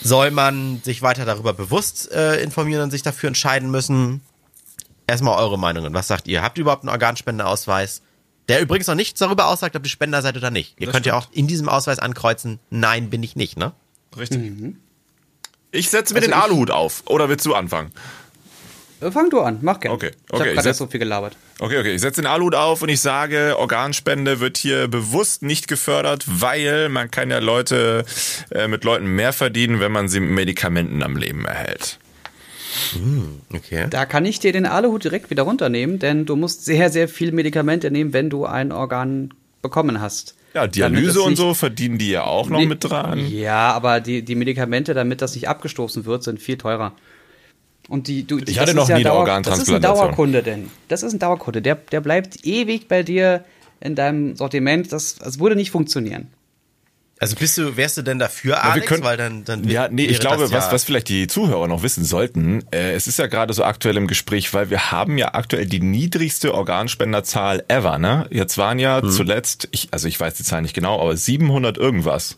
[0.02, 4.20] Soll man sich weiter darüber bewusst äh, informieren und sich dafür entscheiden müssen?
[5.06, 5.94] Erstmal eure Meinungen.
[5.94, 6.42] Was sagt ihr?
[6.42, 8.02] Habt ihr überhaupt einen Organspendeausweis?
[8.50, 10.74] Der übrigens noch nichts darüber aussagt, ob ihr Spender seid oder nicht.
[10.78, 13.72] Ihr Das könnt ja auch in diesem Ausweis ankreuzen, nein, bin ich nicht, ne?
[14.18, 14.52] Richtig.
[15.74, 17.02] Ich setze mir Also den ich- Aluhut auf.
[17.06, 17.90] Oder willst du anfangen?
[19.00, 19.94] Äh, Fang du an, mach gerne.
[19.96, 21.36] Okay, Ich okay, habe ich gerade setz- so viel gelabert.
[21.58, 21.94] Okay, okay.
[21.94, 26.88] Ich setze den Aluhut auf und ich sage, Organspende wird hier bewusst nicht gefördert, weil
[26.88, 28.04] man kann ja Leute
[28.50, 31.98] äh, mit Leuten mehr verdienen, wenn man sie mit Medikamenten am Leben erhält.
[33.52, 33.86] Okay.
[33.90, 37.30] Da kann ich dir den Aluhut direkt wieder runternehmen, denn du musst sehr, sehr viel
[37.32, 39.32] Medikamente nehmen, wenn du ein Organ
[39.62, 40.34] bekommen hast.
[40.54, 43.28] Ja, Dialyse und so verdienen die ja auch noch Nee, mit dran.
[43.28, 46.92] Ja, aber die, die Medikamente, damit das nicht abgestoßen wird, sind viel teurer.
[47.88, 49.80] Und die, du, Ich das hatte noch nie eine Das ist ein Organtransplantation.
[49.82, 50.70] Dauerkunde, denn.
[50.88, 51.60] Das ist ein Dauerkunde.
[51.60, 53.44] Der, der bleibt ewig bei dir
[53.80, 54.92] in deinem Sortiment.
[54.92, 56.28] Das, das würde nicht funktionieren.
[57.24, 58.86] Also bist du, wärst du denn dafür, wir Alex?
[58.86, 61.66] können- Weil dann, dann Ja, nee, ich glaube, das ja, was, was vielleicht die Zuhörer
[61.68, 65.16] noch wissen sollten, äh, es ist ja gerade so aktuell im Gespräch, weil wir haben
[65.16, 68.26] ja aktuell die niedrigste Organspenderzahl ever, ne?
[68.30, 69.10] Jetzt waren ja Hm.
[69.10, 72.36] zuletzt, ich, also ich weiß die Zahl nicht genau, aber 700 irgendwas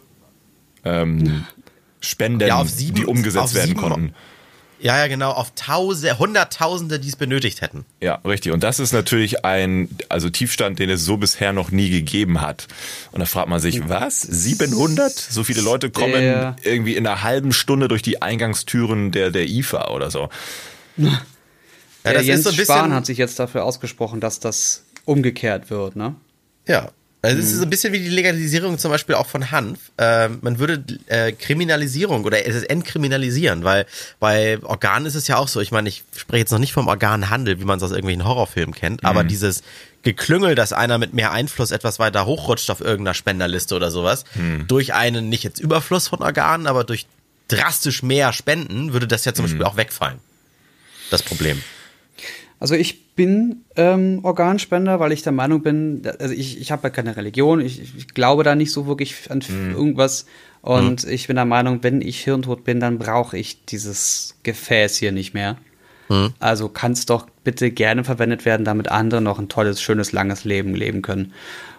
[0.85, 1.45] ähm,
[2.01, 4.15] Spenden, Ja, auf sieben- die umgesetzt auf werden sieben- konnten.
[4.87, 7.85] Ja, ja, genau, auf Tausende, Hunderttausende, die es benötigt hätten.
[8.01, 8.53] Ja, richtig.
[8.53, 12.69] Und das ist natürlich ein, also Tiefstand, den es so bisher noch nie gegeben hat.
[13.13, 14.23] Und da fragt man sich, was?
[14.23, 15.13] 700?
[15.13, 19.47] So viele Leute kommen Der- irgendwie in einer halben Stunde durch die Eingangstüren der, der
[19.49, 20.29] IFA oder so.
[20.97, 21.21] Ja,
[22.05, 24.85] Der das Jens ist so ein bisschen, Spahn hat sich jetzt dafür ausgesprochen, dass das
[25.05, 26.15] umgekehrt wird, ne?
[26.69, 26.91] Ja.
[27.23, 27.43] Also Mhm.
[27.43, 29.79] es ist so ein bisschen wie die Legalisierung zum Beispiel auch von Hanf.
[29.99, 33.87] Ähm, man würde äh, Kriminalisierung oder es ist entkriminalisieren, weil
[34.21, 35.61] bei Organen ist es ja auch so.
[35.61, 38.75] Ich meine, ich spreche jetzt noch nicht vom Organhandel, wie man es aus irgendwelchen Horrorfilmen
[38.75, 39.29] kennt, aber Mhm.
[39.29, 39.63] dieses
[40.03, 44.67] Geklüngel, dass einer mit mehr Einfluss etwas weiter hochrutscht auf irgendeiner Spenderliste oder sowas, Mhm.
[44.69, 47.07] durch einen nicht jetzt Überfluss von Organen, aber durch
[47.49, 49.49] drastisch mehr Spenden, würde das ja zum Mhm.
[49.49, 50.19] Beispiel auch wegfallen.
[51.11, 51.61] Das Problem.
[52.61, 56.91] Also ich bin ähm, Organspender, weil ich der Meinung bin, also ich, ich habe ja
[56.91, 60.27] keine Religion, ich, ich glaube da nicht so wirklich an irgendwas.
[60.61, 65.13] Und ich bin der Meinung, wenn ich hirntot bin, dann brauche ich dieses Gefäß hier
[65.13, 65.57] nicht mehr.
[66.39, 70.45] Also kann es doch bitte gerne verwendet werden, damit andere noch ein tolles, schönes, langes
[70.45, 71.33] Leben leben können.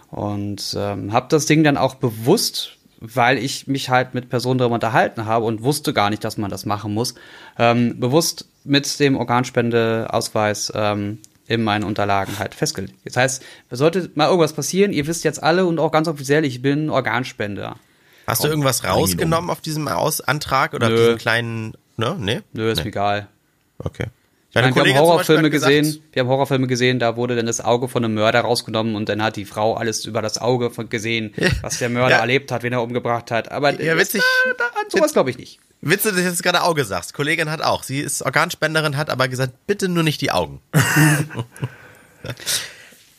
[0.10, 4.76] Und ähm, habe das Ding dann auch bewusst, weil ich mich halt mit Personen darüber
[4.76, 7.16] unterhalten habe und wusste gar nicht, dass man das machen muss,
[7.60, 12.96] ähm, bewusst mit dem Organspendeausweis ähm, in meinen Unterlagen halt festgelegt.
[13.06, 16.62] Das heißt, sollte mal irgendwas passieren, ihr wisst jetzt alle und auch ganz offiziell, ich
[16.62, 17.78] bin Organspender.
[18.28, 20.98] Hast du irgendwas rausgenommen auf diesem Aus Antrag oder auf Nö.
[20.98, 22.18] diesen kleinen, ne?
[22.20, 22.42] Nee?
[22.52, 23.28] Nö, ist mir egal.
[23.80, 24.08] Okay.
[24.62, 27.88] Meine, wir haben Horrorfilme gesehen, gesagt- wir haben Horrorfilme gesehen, da wurde dann das Auge
[27.88, 31.34] von einem Mörder rausgenommen und dann hat die Frau alles über das Auge von gesehen,
[31.62, 32.22] was der Mörder Ja.
[32.22, 33.52] erlebt hat, wen er umgebracht hat.
[33.52, 34.22] Aber Ja, witzig.
[34.46, 35.60] Da, da, an sowas glaube ich nicht.
[35.82, 37.14] Witze, dass du jetzt gerade Auge sagst.
[37.14, 37.84] Kollegin hat auch.
[37.84, 40.60] Sie ist Organspenderin, hat aber gesagt, bitte nur nicht die Augen.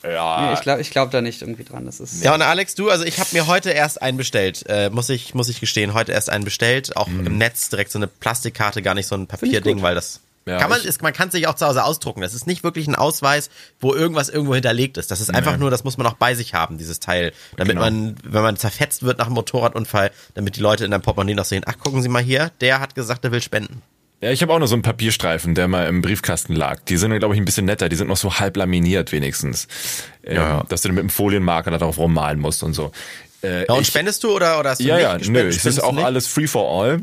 [0.04, 1.84] Ja, Nee, ich glaube ich glaub da nicht irgendwie dran.
[1.84, 4.64] Das ist Ja, und Alex, du, also ich habe mir heute erst einen bestellt.
[4.68, 6.96] Äh, muss ich muss ich gestehen, heute erst einen bestellt.
[6.96, 7.26] Auch Mhm.
[7.26, 10.70] im Netz direkt so eine Plastikkarte, gar nicht so ein Papierding, weil das Ja, kann
[10.70, 12.20] man, ist, man kann sich auch zu Hause ausdrucken.
[12.22, 15.10] Das ist nicht wirklich ein Ausweis, wo irgendwas irgendwo hinterlegt ist.
[15.10, 17.32] Das ist einfach nur, das muss man auch bei sich haben, dieses Teil.
[17.56, 17.82] Damit Genau.
[17.82, 21.44] man, wenn man zerfetzt wird nach einem Motorradunfall, damit die Leute in deinem Portemonnaie noch
[21.44, 23.82] sehen, ach, gucken Sie mal hier, der hat gesagt, er will spenden.
[24.20, 26.80] Ja, ich habe auch noch so einen Papierstreifen, der mal im Briefkasten lag.
[26.88, 27.88] Die sind, glaube ich, ein bisschen netter.
[27.88, 29.68] Die sind noch so halb laminiert wenigstens.
[30.24, 30.64] Ähm, Ja.
[30.68, 32.90] Dass du mit dem Folienmarker darauf rummalen musst und so.
[33.44, 35.78] Äh, Ja, und ich- spendest du oder, oder hast du Ja, ja, nö, es ist
[35.80, 36.04] auch nicht?
[36.04, 37.02] alles free for all.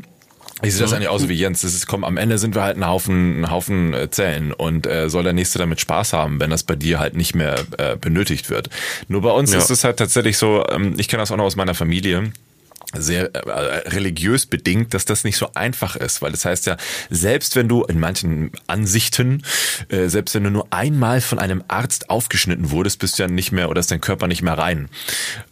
[0.62, 1.60] Ich sehe das eigentlich aus wie Jens.
[1.60, 4.86] Das ist, komm, am Ende sind wir halt ein Haufen, ein Haufen äh, Zellen und
[4.86, 7.96] äh, soll der Nächste damit Spaß haben, wenn das bei dir halt nicht mehr äh,
[7.96, 8.70] benötigt wird.
[9.08, 9.58] Nur bei uns Ja.
[9.58, 12.32] ist es halt tatsächlich so, ähm, ich kenne das auch noch aus meiner Familie
[12.96, 16.76] sehr äh, religiös bedingt, dass das nicht so einfach ist, weil das heißt ja,
[17.10, 19.42] selbst wenn du in manchen Ansichten,
[19.88, 23.52] äh, selbst wenn du nur einmal von einem Arzt aufgeschnitten wurdest, bist du ja nicht
[23.52, 24.88] mehr oder ist dein Körper nicht mehr rein.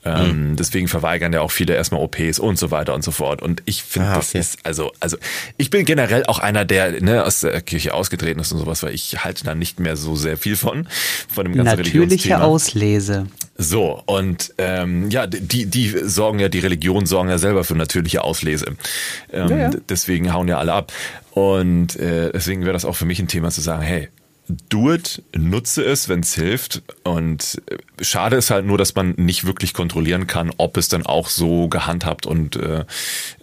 [0.04, 3.42] Ähm, Deswegen verweigern ja auch viele erstmal OPs und so weiter und so fort.
[3.42, 4.38] Und ich finde, Ah, das okay.
[4.38, 5.16] ist also, also
[5.56, 8.94] ich bin generell auch einer, der ne, aus der Kirche ausgetreten ist und sowas, weil
[8.94, 10.88] ich halte da nicht mehr so sehr viel von
[11.32, 12.40] von dem ganzen natürliche.
[12.40, 13.26] Auslese.
[13.56, 18.22] So, und ähm, ja, die, die sorgen ja, die Religionen sorgen ja selber für natürliche
[18.24, 18.76] Auslese.
[19.32, 19.70] Ähm, Ja, ja.
[19.88, 20.92] Deswegen hauen ja alle ab.
[21.32, 24.08] Und äh, deswegen wäre das auch für mich ein Thema zu sagen, hey,
[24.48, 26.82] do it, nutze es, wenn es hilft.
[27.02, 31.06] Und äh, schade ist halt nur, dass man nicht wirklich kontrollieren kann, ob es dann
[31.06, 32.84] auch so gehandhabt und äh,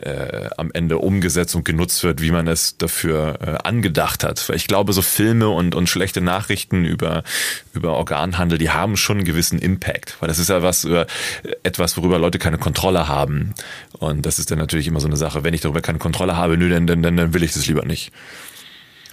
[0.02, 4.48] äh, am Ende umgesetzt und genutzt wird, wie man es dafür äh, angedacht hat.
[4.48, 7.24] Weil ich glaube, so Filme und, und schlechte Nachrichten über,
[7.74, 10.18] über Organhandel, die haben schon einen gewissen Impact.
[10.20, 11.06] Weil das ist ja was, äh,
[11.64, 13.54] etwas, worüber Leute keine Kontrolle haben.
[13.98, 15.44] Und das ist dann natürlich immer so eine Sache.
[15.44, 17.86] Wenn ich darüber keine Kontrolle habe, nö, dann, dann, dann, dann will ich das lieber
[17.86, 18.12] nicht.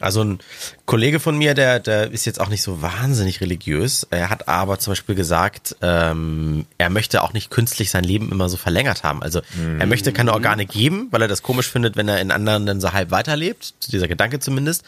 [0.00, 0.38] Also ein
[0.86, 4.06] Kollege von mir, der, der ist jetzt auch nicht so wahnsinnig religiös.
[4.10, 8.48] Er hat aber zum Beispiel gesagt, ähm, er möchte auch nicht künstlich sein Leben immer
[8.48, 9.22] so verlängert haben.
[9.22, 9.40] Also
[9.78, 12.80] er möchte keine Organe geben, weil er das komisch findet, wenn er in anderen dann
[12.80, 13.92] so halb weiterlebt.
[13.92, 14.84] Dieser Gedanke zumindest.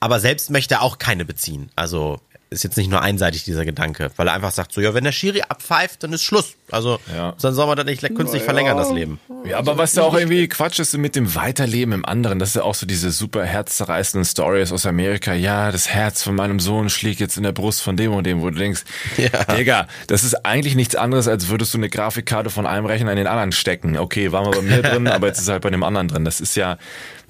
[0.00, 1.70] Aber selbst möchte er auch keine beziehen.
[1.76, 5.04] Also ist jetzt nicht nur einseitig dieser Gedanke, weil er einfach sagt so, ja, wenn
[5.04, 6.54] der Schiri abpfeift, dann ist Schluss.
[6.70, 7.34] Also Ja.
[7.40, 9.18] dann soll man das nicht künstlich verlängern, das Leben.
[9.44, 12.54] Ja, aber was ja auch irgendwie Quatsch ist mit dem Weiterleben im anderen, das ist
[12.56, 15.32] ja auch so diese super herzzerreißenden Stories aus Amerika.
[15.32, 18.42] Ja, das Herz von meinem Sohn schlägt jetzt in der Brust von dem und dem,
[18.42, 18.82] wo du denkst,
[19.16, 19.44] Ja.
[19.44, 23.16] Digga, das ist eigentlich nichts anderes, als würdest du eine Grafikkarte von einem Rechner in
[23.16, 23.96] den anderen stecken.
[23.96, 26.24] Okay, war mal bei mir drin, aber jetzt ist halt bei dem anderen drin.
[26.24, 26.76] Das ist ja,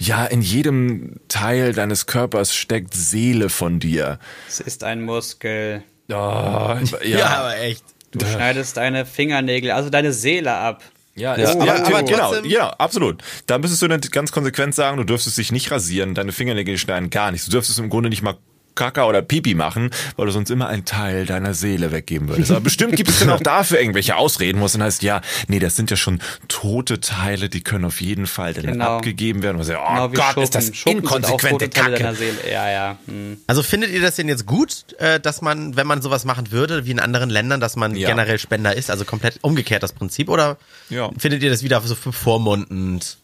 [0.00, 4.18] ja, in jedem Teil deines Körpers steckt Seele von dir.
[4.48, 5.82] Es ist ein Muskel.
[6.10, 7.84] Oh, Ja, ja, aber echt.
[8.12, 10.82] Du schneidest deine Fingernägel, also deine Seele ab.
[11.14, 13.22] Ja, Ja, ist, aber- ja, aber genau, ja, absolut.
[13.46, 17.10] Da müsstest du dann ganz konsequent sagen, du dürftest dich nicht rasieren, deine Fingernägel schneiden,
[17.10, 17.46] gar nichts.
[17.46, 18.36] Du dürftest im Grunde nicht mal
[18.78, 22.50] Kaka oder Pipi machen, weil du sonst immer einen Teil deiner Seele weggeben würdest.
[22.50, 25.58] Aber bestimmt gibt es dann auch dafür irgendwelche Ausreden, wo es dann heißt, ja, nee,
[25.58, 28.96] das sind ja schon tote Teile, die können auf jeden Fall dann Genau.
[28.96, 29.56] abgegeben werden.
[29.58, 30.42] Und so, oh Genau Gott, Schuppen.
[30.44, 31.90] ist das Schuppen inkonsequente Kacke.
[31.96, 32.36] deiner Seele.
[32.50, 32.98] Ja, ja.
[33.06, 33.38] Hm.
[33.46, 36.86] Also findet ihr das denn jetzt gut, äh, dass man, wenn man sowas machen würde,
[36.86, 38.08] wie in anderen Ländern, dass man Ja.
[38.08, 40.56] generell Spender ist, also komplett umgekehrt das Prinzip, oder
[40.88, 41.10] Ja.
[41.18, 43.18] findet ihr das wieder so bevormundend?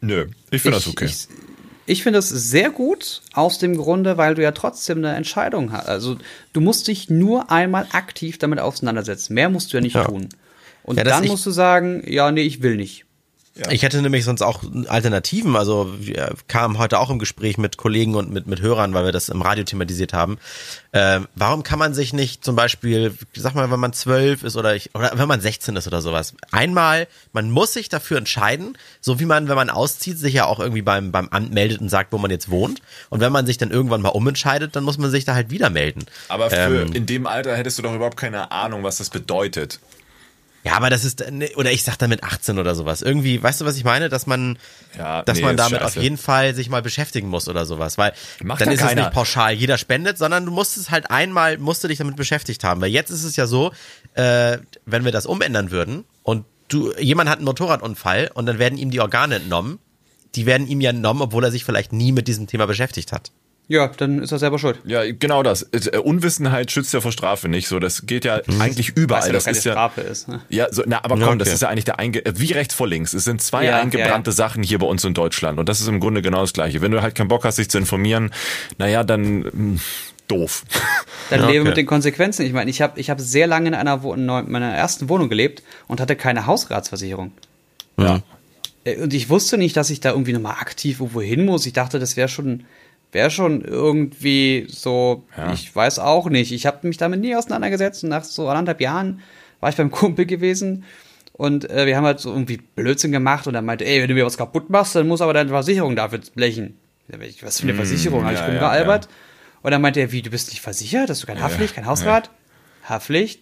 [0.00, 1.06] Nö, ich finde das okay.
[1.06, 1.28] Ich,
[1.86, 5.86] ich finde es sehr gut aus dem Grunde, weil du ja trotzdem eine Entscheidung hast.
[5.88, 6.16] Also
[6.52, 9.34] du musst dich nur einmal aktiv damit auseinandersetzen.
[9.34, 10.04] Mehr musst du ja nicht Ja.
[10.04, 10.28] tun.
[10.82, 13.04] Und Ja, dann musst du sagen, ja, nee, ich will nicht.
[13.70, 15.54] Ich hätte nämlich sonst auch Alternativen.
[15.54, 19.12] Also wir kamen heute auch im Gespräch mit Kollegen und mit, mit Hörern, weil wir
[19.12, 20.38] das im Radio thematisiert haben.
[20.92, 24.74] Ähm, warum kann man sich nicht zum Beispiel, sag mal, wenn man zwölf ist oder
[24.74, 29.20] ich, oder wenn man 16 ist oder sowas, einmal, man muss sich dafür entscheiden, so
[29.20, 32.12] wie man, wenn man auszieht, sich ja auch irgendwie beim, beim Amt meldet und sagt,
[32.12, 32.80] wo man jetzt wohnt.
[33.08, 35.70] Und wenn man sich dann irgendwann mal umentscheidet, dann muss man sich da halt wieder
[35.70, 36.06] melden.
[36.26, 39.78] Aber für Ähm, in dem Alter hättest du doch überhaupt keine Ahnung, was das bedeutet.
[40.64, 43.02] Ja, aber das ist, ne, oder ich sag damit 18 oder sowas.
[43.02, 44.08] Irgendwie, weißt du, was ich meine?
[44.08, 44.58] Dass man,
[44.96, 45.98] Ja, dass nee, man damit scheiße.
[45.98, 47.98] auf jeden Fall sich mal beschäftigen muss oder sowas.
[47.98, 49.02] Weil Macht dann ist es keiner.
[49.02, 52.64] nicht pauschal, jeder spendet, sondern du musst es halt einmal, musst du dich damit beschäftigt
[52.64, 52.80] haben.
[52.80, 53.72] Weil jetzt ist es ja so,
[54.14, 58.78] äh, wenn wir das umändern würden und du, jemand hat einen Motorradunfall und dann werden
[58.78, 59.78] ihm die Organe entnommen,
[60.34, 63.30] die werden ihm ja entnommen, obwohl er sich vielleicht nie mit diesem Thema beschäftigt hat.
[63.66, 64.78] Ja, dann ist er selber schuld.
[64.84, 65.62] Ja, genau das.
[65.72, 67.66] Äh, Unwissenheit schützt ja vor Strafe nicht.
[67.66, 69.20] So, das geht ja eigentlich Weil überall.
[69.22, 70.28] es ja das keine ist ja, Strafe ist.
[70.28, 70.40] Ne?
[70.50, 71.54] ja, so, na, aber komm, Ja, das okay.
[71.54, 73.14] ist ja eigentlich der einge äh, wie rechts vor links.
[73.14, 74.36] Es sind zwei Ja, eingebrannte ja, ja.
[74.36, 76.82] Sachen hier bei uns in Deutschland und das ist im Grunde genau das Gleiche.
[76.82, 78.32] Wenn du halt keinen Bock hast, dich zu informieren,
[78.76, 79.80] naja, dann mh,
[80.28, 80.64] doof.
[81.30, 81.68] Dann Ja, lebe okay.
[81.70, 82.44] mit den Konsequenzen.
[82.44, 85.62] Ich meine, ich habe ich hab sehr lange in einer in meiner ersten Wohnung gelebt
[85.88, 87.32] und hatte keine Hausratsversicherung.
[87.98, 88.20] Ja.
[88.84, 91.64] Äh, Und ich wusste nicht, dass ich da irgendwie nochmal aktiv irgendwo hin muss.
[91.64, 92.64] Ich dachte, das wäre schon,
[93.14, 95.52] wäre schon irgendwie so, Ja.
[95.52, 96.52] ich weiß auch nicht.
[96.52, 99.20] Ich habe mich damit nie auseinandergesetzt und nach so anderthalb Jahren
[99.60, 100.84] war ich beim Kumpel gewesen
[101.32, 104.14] und äh, wir haben halt so irgendwie Blödsinn gemacht und er meinte, ey, wenn du
[104.14, 106.76] mir was kaputt machst, dann muss aber deine Versicherung dafür blechen.
[107.20, 108.24] Ich Was für eine Versicherung?
[108.24, 109.08] Hab ich Mm, ja, bin ja, gealbert.
[109.62, 111.08] Und dann meinte er, wie, du bist nicht versichert?
[111.10, 112.30] Hast du kein Haftpflicht, kein Hausrat?
[112.88, 113.40] Haftpflicht?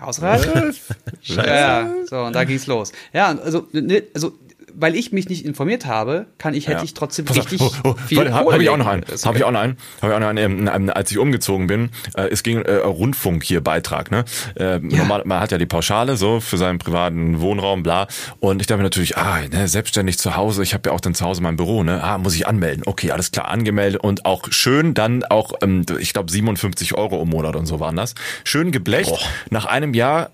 [0.00, 0.46] Hausrat?
[1.22, 2.92] Ja, ja, so, und da ging's los.
[3.12, 4.32] Ja, also, ne, also,
[4.74, 6.84] weil ich mich nicht informiert habe, kann ich, hätte Ja.
[6.84, 9.02] ich trotzdem Pass auf, richtig oh, oh, viel warte, hab, hab ich auch noch einen.
[9.04, 9.48] Ist Habe ich okay.
[9.48, 9.76] auch noch einen.
[10.00, 10.38] Habe ich auch noch einen.
[10.38, 14.10] Ähm, ähm, als ich umgezogen bin, äh, es ging äh, Rundfunk hier Beitrag.
[14.10, 14.24] Ne,
[14.56, 18.06] äh, normal, man hat ja die Pauschale so für seinen privaten Wohnraum, bla.
[18.40, 20.62] Und ich dachte mir natürlich, ah, ne, selbstständig zu Hause.
[20.62, 21.82] Ich habe ja auch dann zu Hause mein Büro.
[21.82, 22.82] Ne, ah, muss ich anmelden.
[22.86, 27.28] Okay, alles klar, angemeldet und auch schön dann auch, ähm, ich glaube 57 Euro im
[27.28, 28.14] Monat und so waren das.
[28.44, 29.12] Schön geblecht.
[29.50, 30.30] Nach einem Jahr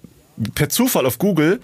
[0.54, 1.60] per Zufall auf Google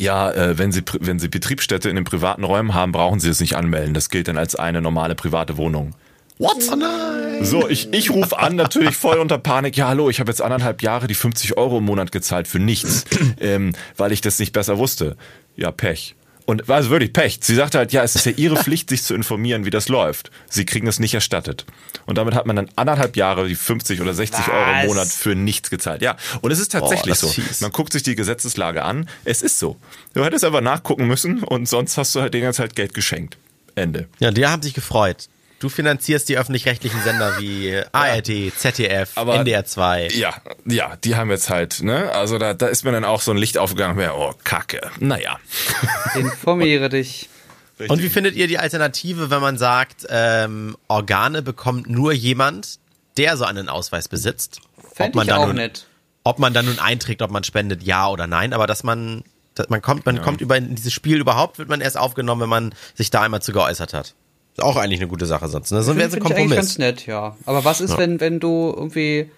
[0.00, 3.38] ja, äh, wenn Sie wenn Sie Betriebsstätte in den privaten Räumen haben, brauchen Sie es
[3.40, 3.92] nicht anmelden.
[3.92, 5.94] Das gilt dann als eine normale private Wohnung.
[6.38, 6.56] What?
[6.72, 7.44] Oh nein!
[7.44, 9.76] So, ich, ich rufe an, natürlich voll unter Panik.
[9.76, 13.04] Ja, hallo, ich habe jetzt anderthalb Jahre die 50 Euro im Monat gezahlt für nichts,
[13.40, 15.16] ähm, weil ich das nicht besser wusste.
[15.54, 16.16] Ja, Pech.
[16.50, 17.38] Und war also wirklich Pech.
[17.40, 20.32] Sie sagte halt, ja, es ist ja ihre Pflicht, sich zu informieren, wie das läuft.
[20.48, 21.64] Sie kriegen es nicht erstattet.
[22.06, 24.86] Und damit hat man dann anderthalb Jahre die 50 oder 60 Euro im Was?
[24.86, 26.02] Monat für nichts gezahlt.
[26.02, 27.28] Ja, und es ist tatsächlich ist so.
[27.28, 27.60] fies.
[27.60, 29.08] Man guckt sich die Gesetzeslage an.
[29.24, 29.76] Es ist so.
[30.12, 33.38] Du hättest aber nachgucken müssen und sonst hast du halt den ganzen Zeit Geld geschenkt.
[33.76, 34.08] Ende.
[34.18, 35.28] Ja, die haben sich gefreut.
[35.60, 40.08] Du finanzierst die öffentlich-rechtlichen Sender wie ARD, ZDF, Aber- NDR 2.
[40.14, 42.10] Ja, ja, die haben jetzt halt, ne?
[42.12, 44.80] Also da, da ist mir dann auch so ein Licht aufgegangen, ja, oh, Kacke.
[44.98, 45.38] Naja.
[46.14, 47.28] Informiere dich.
[47.88, 52.78] Und wie findet ihr die Alternative, wenn man sagt, ähm, Organe bekommt nur jemand,
[53.18, 54.60] der so einen Ausweis besitzt?
[54.94, 55.86] Fände man ich auch nun, nett.
[56.24, 59.68] Ob man dann nun einträgt, ob man spendet, ja oder nein, aber dass man, dass
[59.68, 62.74] man kommt, man kommt über in dieses Spiel überhaupt, wird man erst aufgenommen, wenn man
[62.94, 64.14] sich da einmal zu geäußert hat.
[64.56, 65.70] Ist auch eigentlich eine gute Sache sonst.
[65.70, 65.82] Ne?
[65.82, 66.56] So wäre es ein Find ich eigentlich Kompromiss.
[66.56, 67.36] ganz nett, ja.
[67.46, 67.98] Aber was ist, Ja.
[67.98, 69.30] wenn, wenn du irgendwie,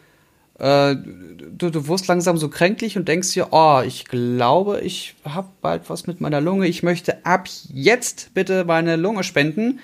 [0.59, 5.49] äh, du, du wirst langsam so kränklich und denkst dir, oh, ich glaube, ich habe
[5.61, 6.67] bald was mit meiner Lunge.
[6.67, 9.81] Ich möchte ab jetzt bitte meine Lunge spenden.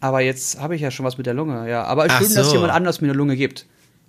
[0.00, 1.84] Aber jetzt habe ich ja schon was mit der Lunge, ja.
[1.84, 2.10] Aber Mhm.
[2.10, 2.54] Schön, dass so.
[2.54, 3.66] jemand anders mir eine Lunge gibt.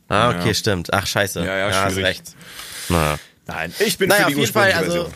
[0.08, 0.54] Ah, okay, Ja.
[0.54, 0.94] stimmt.
[0.94, 1.44] Ach, scheiße.
[1.46, 2.06] Ja, ja, hast schwierig.
[2.10, 2.36] recht.
[2.90, 3.18] Naja.
[3.48, 5.14] Nein, ich bin Naja, für auf die jeden Fall, also, Version.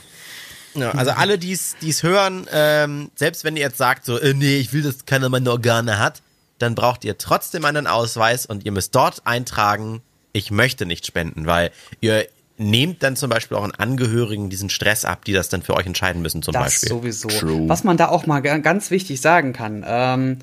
[0.75, 4.57] Ja, also alle, die es hören, ähm, selbst wenn ihr jetzt sagt, so, äh, nee,
[4.57, 6.21] ich will, dass keiner meine Organe hat,
[6.59, 10.01] dann braucht ihr trotzdem einen Ausweis und ihr müsst dort eintragen,
[10.33, 12.27] ich möchte nicht spenden, weil ihr
[12.57, 15.85] nehmt dann zum Beispiel auch einen Angehörigen diesen Stress ab, die das dann für euch
[15.85, 16.89] entscheiden müssen zum Das Beispiel.
[16.89, 17.29] sowieso.
[17.29, 17.69] True.
[17.69, 20.39] Was man da auch mal ga- ganz wichtig sagen kann, ähm,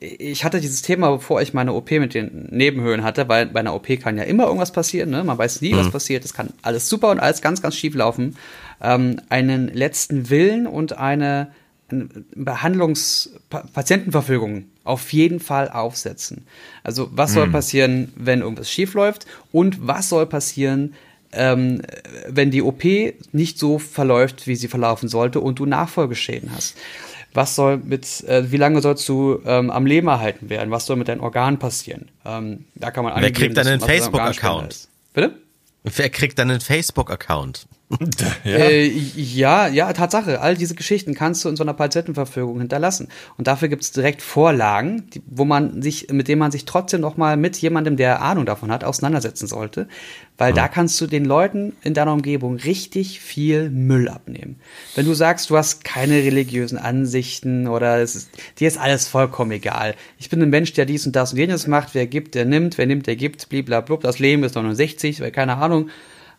[0.00, 3.74] ich hatte dieses Thema, bevor ich meine OP mit den Nebenhöhlen hatte, weil bei einer
[3.74, 5.24] OP kann ja immer irgendwas passieren, ne?
[5.24, 5.78] man weiß nie, Mhm.
[5.78, 8.36] was passiert, es kann alles super und alles ganz, ganz schief laufen.
[8.80, 11.52] Ähm, einen letzten Willen und eine,
[11.90, 16.46] eine Behandlungs-Patientenverfügung auf jeden Fall aufsetzen.
[16.82, 20.94] Also was soll passieren, wenn irgendwas schief läuft und was soll passieren,
[21.32, 21.82] ähm,
[22.26, 22.84] wenn die OP
[23.32, 26.76] nicht so verläuft, wie sie verlaufen sollte und du Nachfolgeschäden hast.
[27.34, 30.70] Was soll mit, äh, wie lange sollst du ähm, am Leben erhalten werden?
[30.70, 32.08] Was soll mit deinen Organen passieren?
[32.24, 34.88] Ähm, da kann man Wer kriegt dann einen Facebook-Account?
[35.12, 35.34] Bitte?
[35.84, 37.66] Wer kriegt dann einen Facebook-Account?
[38.44, 40.40] Äh, ja, ja, Tatsache.
[40.40, 43.08] All diese Geschichten kannst du in so einer Patientenverfügung hinterlassen.
[43.38, 47.00] Und dafür gibt es direkt Vorlagen, die, wo man sich, mit denen man sich trotzdem
[47.00, 49.88] noch mal mit jemandem, der Ahnung davon hat, auseinandersetzen sollte.
[50.36, 54.60] Weil da kannst du den Leuten in deiner Umgebung richtig viel Müll abnehmen.
[54.94, 59.50] Wenn du sagst, du hast keine religiösen Ansichten oder es ist, dir ist alles vollkommen
[59.50, 59.96] egal.
[60.18, 61.94] Ich bin ein Mensch, der dies und das und jenes macht.
[61.94, 62.78] Wer gibt, der nimmt.
[62.78, 63.48] Wer nimmt, der gibt.
[63.48, 63.96] Blablabla.
[63.96, 65.90] Das Leben ist 69, weil keine Ahnung.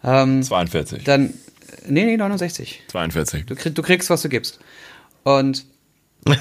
[0.03, 1.03] Ähm, 42.
[1.03, 1.33] dann,
[1.87, 2.83] nee, nee, 69.
[2.87, 3.45] 42.
[3.45, 4.59] Du, krieg, du kriegst, was du gibst.
[5.23, 5.65] Und,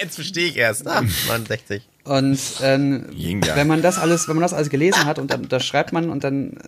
[0.00, 0.86] Jetzt verstehe ich erst.
[0.86, 1.82] Ah, 69.
[2.04, 3.06] und ähm,
[3.54, 6.10] wenn man das alles, wenn man das alles gelesen hat und dann das schreibt man
[6.10, 6.58] und dann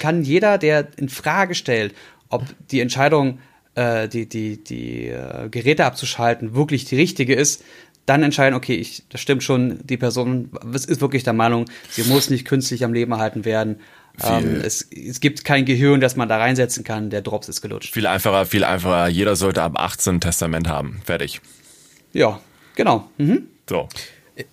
[0.00, 1.94] kann jeder, der in Frage stellt,
[2.28, 3.38] ob die Entscheidung,
[3.74, 7.62] äh, die, die, die äh, Geräte abzuschalten, wirklich die richtige ist,
[8.06, 12.28] dann entscheiden, okay, ich, das stimmt schon, die Person ist wirklich der Meinung, sie muss
[12.28, 13.80] nicht künstlich am Leben erhalten werden.
[14.22, 17.92] Ähm, es, es gibt kein Gehirn, das man da reinsetzen kann, der Drops ist gelutscht.
[17.92, 19.08] Viel einfacher, viel einfacher.
[19.08, 21.00] Jeder sollte ab 18 ein Testament haben.
[21.04, 21.40] Fertig.
[22.12, 22.40] Ja,
[22.76, 23.10] genau.
[23.18, 23.48] Mhm.
[23.68, 23.88] So.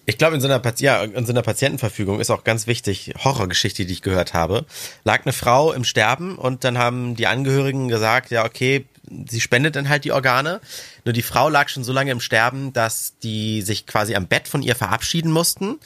[0.06, 3.86] Ich glaube, in so einer ja, in so einer Patientenverfügung ist auch ganz wichtig, Horrorgeschichte,
[3.86, 4.66] die ich gehört habe.
[5.04, 8.86] Lag eine Frau im Sterben und dann haben die Angehörigen gesagt, ja, okay,
[9.28, 10.62] sie spendet dann halt die Organe.
[11.06, 14.48] Nur die Frau lag schon so lange im Sterben, dass die sich quasi am Bett
[14.48, 15.80] von ihr verabschieden mussten.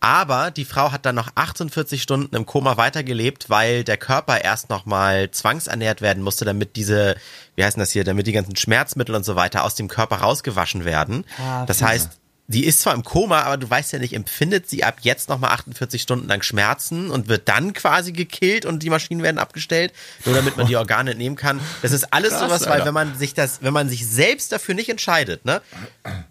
[0.00, 4.70] Aber die Frau hat dann noch 48 Stunden im Koma weitergelebt, weil der Körper erst
[4.70, 7.16] nochmal zwangsernährt werden musste, damit diese,
[7.56, 10.16] wie heißt denn das hier, damit die ganzen Schmerzmittel und so weiter aus dem Körper
[10.16, 11.24] rausgewaschen werden.
[11.38, 12.18] Ah, das heißt,
[12.50, 15.50] die ist zwar im Koma, aber du weißt ja nicht, empfindet sie ab jetzt nochmal
[15.50, 19.92] 48 Stunden lang Schmerzen und wird dann quasi gekillt und die Maschinen werden abgestellt,
[20.24, 21.60] nur damit man die Organe entnehmen kann.
[21.82, 22.86] Das ist alles Krass, sowas, weil Alter.
[22.86, 25.60] wenn man sich das, wenn man sich selbst dafür nicht entscheidet, ne,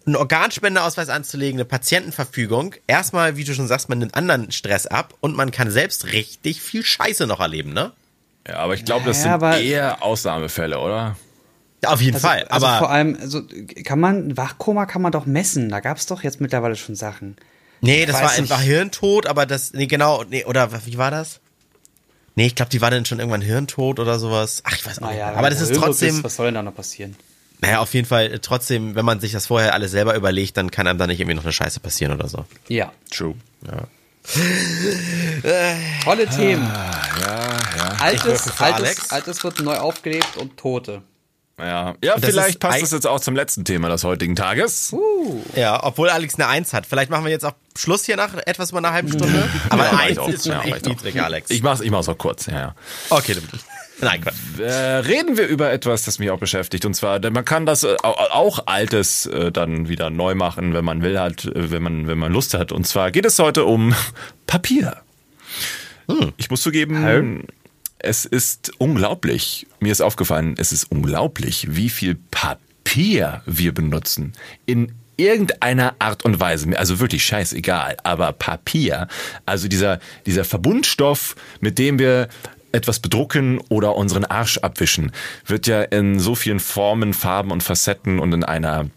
[0.07, 5.13] einen Organspendeausweis anzulegen, eine Patientenverfügung, erstmal, wie du schon sagst, man nimmt anderen Stress ab
[5.19, 7.91] und man kann selbst richtig viel Scheiße noch erleben, ne?
[8.47, 11.15] Ja, aber ich glaube, das Ja, sind aber- eher Ausnahmefälle, oder?
[11.83, 13.43] Ja, Auf jeden Also, Fall, also aber vor allem, also
[13.83, 15.69] kann man, Wachkoma kann man doch messen.
[15.69, 17.35] Da gab es doch jetzt mittlerweile schon Sachen.
[17.81, 18.51] Nee, das weiß war nicht.
[18.51, 21.39] einfach Hirntod, aber das, nee, genau, nee, oder wie war das?
[22.35, 24.61] Nee, ich glaube, die war dann schon irgendwann Hirntod oder sowas.
[24.63, 25.17] Ach, ich weiß auch nicht.
[25.17, 25.37] Naja, mehr.
[25.37, 27.15] Aber das ist trotzdem, was soll denn da noch passieren?
[27.61, 30.69] naja, auf jeden Fall äh, trotzdem, wenn man sich das vorher alles selber überlegt, dann
[30.69, 32.45] kann einem da nicht irgendwie noch eine Scheiße passieren oder so.
[32.67, 32.91] Ja.
[33.11, 33.35] True.
[36.03, 36.63] Tolle Themen.
[36.63, 37.95] Ja, ja.
[37.99, 41.01] Altes, altes, altes wird neu aufgelebt und Tote.
[41.59, 44.95] Ja, ja das vielleicht passt es jetzt auch zum letzten Thema des heutigen Tages.
[45.55, 46.85] Ja, obwohl Alex eine Eins hat.
[46.85, 49.49] Vielleicht machen wir jetzt auch Schluss hier nach etwas über einer halben Stunde.
[49.69, 50.29] Aber Ja, Eins auch.
[50.29, 50.89] ist schon Ja, echt auch.
[50.91, 51.49] niedrig, Alex.
[51.49, 52.75] Ich mach's, ich mach's auch kurz, ja, ja.
[53.09, 53.41] okay, du-
[54.05, 54.35] nein, Quatsch.
[54.59, 56.85] Äh, reden wir über etwas, das mich auch beschäftigt.
[56.85, 60.85] Und zwar, man kann das äh, au- auch Altes äh, dann wieder neu machen, wenn
[60.85, 62.71] man will, halt, äh, wenn man, wenn man Lust hat.
[62.71, 63.95] Und zwar geht es heute um
[64.45, 64.97] Papier.
[66.37, 67.45] Ich muss zugeben,
[67.99, 69.67] es ist unglaublich.
[69.79, 74.33] Mir ist aufgefallen, es ist unglaublich, wie viel Papier wir benutzen.
[74.65, 76.77] In irgendeiner Art und Weise.
[76.77, 77.97] Also wirklich scheißegal.
[78.03, 79.07] Aber Papier,
[79.45, 82.29] also dieser, dieser Verbundstoff, mit dem wir
[82.71, 85.11] etwas bedrucken oder unseren Arsch abwischen,
[85.45, 88.89] wird ja in so vielen Formen, Farben und Facetten und in einer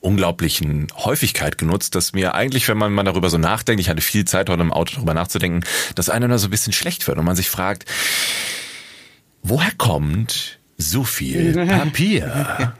[0.00, 4.24] unglaublichen Häufigkeit genutzt, dass mir eigentlich, wenn man mal darüber so nachdenkt, ich hatte viel
[4.24, 7.24] Zeit heute im Auto darüber nachzudenken, dass einer da so ein bisschen schlecht wird und
[7.24, 7.84] man sich fragt,
[9.42, 12.72] woher kommt so viel Papier.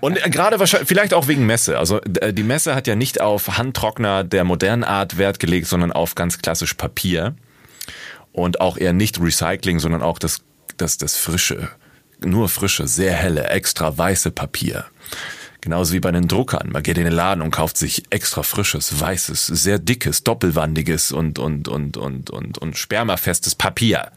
[0.00, 1.78] Und äh, gerade wahrscheinlich, vielleicht auch wegen Messe.
[1.78, 5.92] Also äh, die Messe hat ja nicht auf Handtrockner der modernen Art Wert gelegt, sondern
[5.92, 7.36] auf ganz klassisch Papier.
[8.32, 10.42] Und auch eher nicht Recycling, sondern auch das,
[10.76, 11.70] das, das frische,
[12.20, 14.84] nur frische, sehr helle, extra weiße Papier.
[15.68, 16.70] Genauso wie bei den Druckern.
[16.72, 21.38] Man geht in den Laden und kauft sich extra frisches, weißes, sehr dickes, doppelwandiges und,
[21.38, 24.10] und, und, und, und, und spermafestes Papier.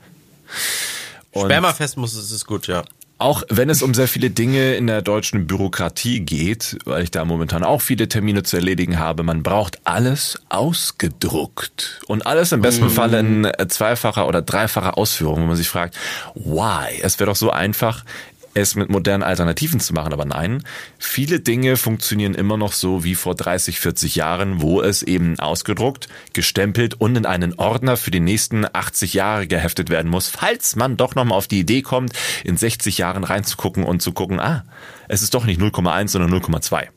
[1.32, 2.86] Und Spermafest muss es ist gut, ja.
[3.18, 7.26] Auch wenn es um sehr viele Dinge in der deutschen Bürokratie geht, weil ich da
[7.26, 12.00] momentan auch viele Termine zu erledigen habe, man braucht alles ausgedruckt.
[12.08, 12.90] Und alles im besten mm.
[12.90, 15.98] Fall in zweifacher oder dreifacher Ausführung, wo man sich fragt,
[16.34, 17.00] why?
[17.02, 18.06] Es wäre doch so einfach,
[18.54, 20.14] es mit modernen Alternativen zu machen.
[20.14, 20.64] Aber nein,
[21.00, 26.08] viele Dinge funktionieren immer noch so wie vor 30, 40 Jahren, wo es eben ausgedruckt,
[26.34, 30.98] gestempelt und in einen Ordner für die nächsten 80 Jahre geheftet werden muss, falls man
[30.98, 34.66] doch nochmal auf die Idee kommt, in 60 Jahren reinzugucken und zu gucken, ah,
[35.08, 36.88] es ist doch nicht 0,1, sondern 0,2.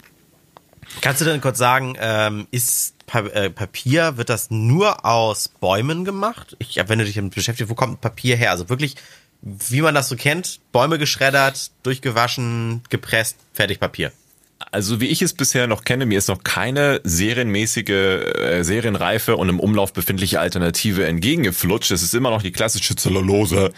[1.00, 6.05] Kannst du denn kurz sagen, ähm, ist pa äh, Papier, wird das nur aus Bäumen
[6.05, 6.57] gemacht?
[6.59, 8.50] Ich, wenn du dich damit beschäftigst, wo kommt Papier her?
[8.50, 8.96] Also wirklich
[9.45, 14.11] wie man das so kennt, Bäume geschreddert, durchgewaschen, gepresst, fertig Papier.
[14.70, 19.51] Also wie ich es bisher noch kenne, mir ist noch keine serienmäßige, äh, serienreife und
[19.51, 21.90] im Umlauf befindliche Alternative entgegengeflutscht.
[21.90, 23.72] Es ist immer noch die klassische Zellulose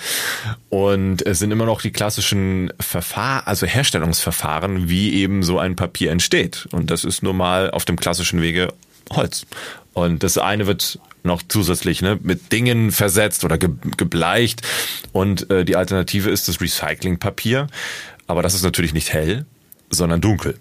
[0.69, 6.13] und es sind immer noch die klassischen Verfahren, also Herstellungsverfahren, wie eben so ein Papier
[6.13, 6.69] entsteht.
[6.71, 8.73] Und das ist nun mal auf dem klassischen Wege
[9.11, 9.47] Holz.
[9.93, 14.63] Und das eine wird noch zusätzlich ne, mit Dingen versetzt oder ge gebleicht.
[15.13, 17.67] Und äh, die Alternative ist das Recyclingpapier.
[18.27, 19.47] Aber das ist natürlich nicht hell,
[19.91, 20.59] sondern dunkel.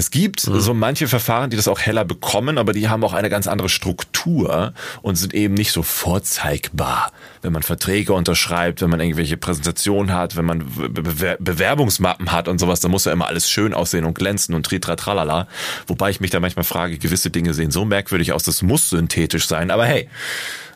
[0.00, 0.60] Es gibt mhm.
[0.60, 3.68] so manche Verfahren, die das auch heller bekommen, aber die haben auch eine ganz andere
[3.68, 4.72] Struktur
[5.02, 7.12] und sind eben nicht so vorzeigbar.
[7.42, 12.58] Wenn man Verträge unterschreibt, wenn man irgendwelche Präsentationen hat, wenn man Be Bewerbungsmappen hat und
[12.58, 15.48] sowas, dann muss ja immer alles schön aussehen und glänzen und tritra tralala.
[15.86, 19.46] Wobei ich mich da manchmal frage, gewisse Dinge sehen so merkwürdig aus, das muss synthetisch
[19.46, 20.08] sein, aber hey,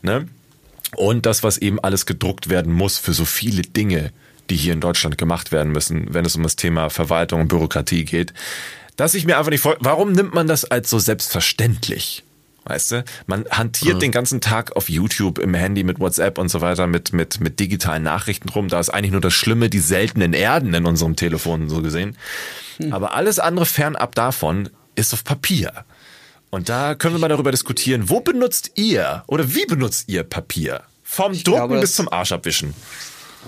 [0.02, 0.28] ne?
[0.96, 4.12] Und das, was eben alles gedruckt werden muss für so viele Dinge,
[4.50, 8.04] die hier in Deutschland gemacht werden müssen, wenn es um das Thema Verwaltung und Bürokratie
[8.04, 8.34] geht,
[8.96, 12.24] dass ich mir einfach nicht vor, warum nimmt man das als so selbstverständlich?
[12.66, 14.00] Weißt du, man hantiert mhm.
[14.00, 17.60] den ganzen Tag auf YouTube, im Handy, mit WhatsApp und so weiter, mit, mit, mit
[17.60, 18.68] digitalen Nachrichten rum.
[18.68, 22.16] Da ist eigentlich nur das Schlimme, die seltenen Erden in unserem Telefon so gesehen.
[22.78, 22.92] Mhm.
[22.92, 25.84] Aber alles andere fernab davon ist auf Papier.
[26.48, 30.82] Und da können wir mal darüber diskutieren, wo benutzt ihr oder wie benutzt ihr Papier?
[31.02, 32.74] Vom ich Drucken glaube, bis zum Arschabwischen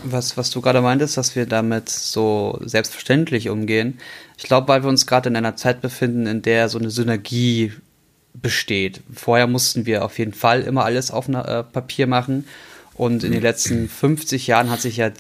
[0.04, 3.98] was, was du gerade meintest, dass wir damit so selbstverständlich umgehen.
[4.36, 7.72] Ich glaube, weil wir uns gerade in einer Zeit befinden, in der so eine Synergie
[8.34, 9.00] besteht.
[9.12, 12.46] Vorher mussten wir auf jeden Fall immer alles auf äh, Papier machen.
[12.94, 15.10] Und in den letzten 50 Jahren hat sich ja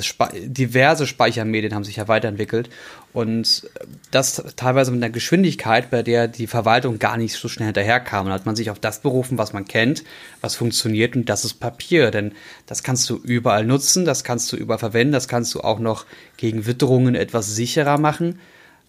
[0.00, 2.68] Spe diverse Speichermedien haben sich ja weiterentwickelt
[3.12, 3.68] und
[4.10, 8.26] das teilweise mit einer Geschwindigkeit, bei der die Verwaltung gar nicht so schnell hinterherkam.
[8.26, 10.04] Und hat man sich auf das berufen, was man kennt,
[10.40, 12.32] was funktioniert und das ist Papier, denn
[12.66, 16.04] das kannst du überall nutzen, das kannst du überall verwenden, das kannst du auch noch
[16.36, 18.38] gegen Witterungen etwas sicherer machen.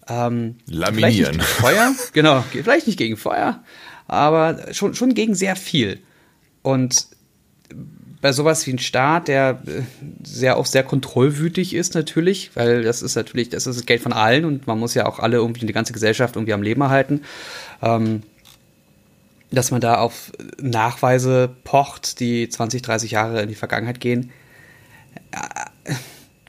[0.08, 1.40] Ähm, Laminieren.
[1.40, 3.62] Feuer, genau, vielleicht nicht gegen Feuer,
[4.08, 6.00] aber schon, schon gegen sehr viel.
[6.62, 7.06] Und
[8.20, 9.82] bei sowas wie ein Staat, der äh,
[10.24, 14.12] sehr auch sehr kontrollwütig ist natürlich, weil das ist natürlich, das ist das Geld von
[14.12, 17.22] allen und man muss ja auch alle irgendwie die ganze Gesellschaft irgendwie am Leben erhalten.
[17.82, 18.22] Ähm,
[19.50, 24.30] dass man da auf Nachweise pocht, die 20, 30 Jahre in die Vergangenheit gehen,
[25.32, 25.94] äh,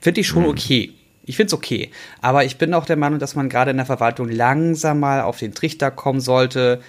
[0.00, 0.50] finde ich schon mhm.
[0.50, 0.92] okay.
[1.24, 1.90] Ich finde es okay.
[2.20, 5.38] Aber ich bin auch der Meinung, dass man gerade in der Verwaltung langsam mal auf
[5.38, 6.82] den Trichter kommen sollte,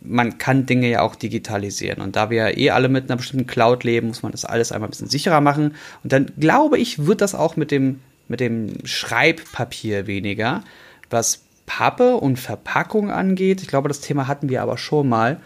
[0.00, 2.00] man kann Dinge ja auch digitalisieren.
[2.02, 4.72] Und da wir ja eh alle mit einer bestimmten Cloud leben, muss man das alles
[4.72, 5.74] einmal ein bisschen sicherer machen.
[6.02, 10.62] Und dann glaube ich, wird das auch mit dem, mit dem Schreibpapier weniger.
[11.10, 15.40] Was Pappe und Verpackung angeht, ich glaube, das Thema hatten wir aber schon mal,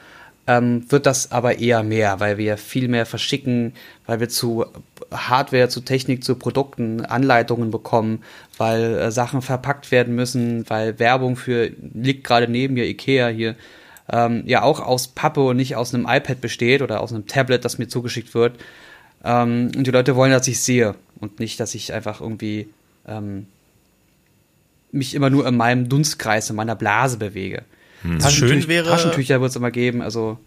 [0.47, 3.75] ähm, wird das aber eher mehr, weil wir viel mehr verschicken,
[4.07, 4.67] weil wir zu
[5.13, 8.23] Hardware, zu Technik, zu Produkten Anleitungen bekommen,
[8.59, 13.55] weil äh, Sachen verpackt werden müssen, weil Werbung für, liegt gerade neben mir, Ikea hier,
[14.11, 17.65] ähm, ja auch aus Pappe und nicht aus einem iPad besteht oder aus einem Tablet,
[17.65, 18.59] das mir zugeschickt wird.
[19.25, 22.69] Ähm, und die Leute wollen, dass ich sehe und nicht, dass ich einfach irgendwie
[23.07, 23.47] ähm,
[24.91, 27.63] mich immer nur in meinem Dunstkreis, in meiner Blase bewege.
[28.03, 28.21] Hm.
[28.29, 30.39] Schön wäre, Taschentücher wird es immer geben, also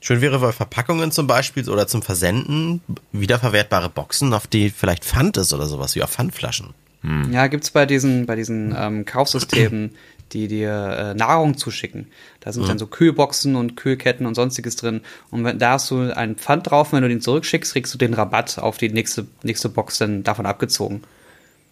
[0.00, 2.80] Schön wäre bei Verpackungen zum Beispiel oder zum Versenden
[3.12, 6.74] wiederverwertbare Boxen, auf die vielleicht Pfand ist oder sowas, wie auf Pfandflaschen.
[7.00, 7.32] Hm.
[7.32, 9.96] Ja, es bei diesen, bei diesen ähm, Kaufsystemen,
[10.32, 12.08] die dir äh, Nahrung zuschicken.
[12.40, 12.68] Da sind mhm.
[12.68, 15.00] dann so Kühlboxen und Kühlketten und sonstiges drin.
[15.30, 18.14] Und wenn, da hast du einen Pfand drauf, wenn du den zurückschickst, kriegst du den
[18.14, 21.02] Rabatt auf die nächste, nächste Box dann davon abgezogen.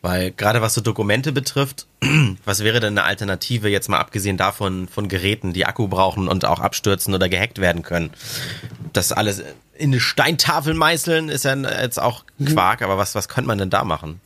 [0.02, 1.86] Weil gerade was so Dokumente betrifft,
[2.44, 6.44] was wäre denn eine Alternative jetzt mal abgesehen davon von Geräten, die Akku brauchen und
[6.44, 8.11] auch abstürzen oder gehackt werden können?
[8.92, 9.42] Das alles
[9.76, 13.70] in eine Steintafel meißeln ist ja jetzt auch Quark, aber was, was könnte man denn
[13.70, 14.20] da machen?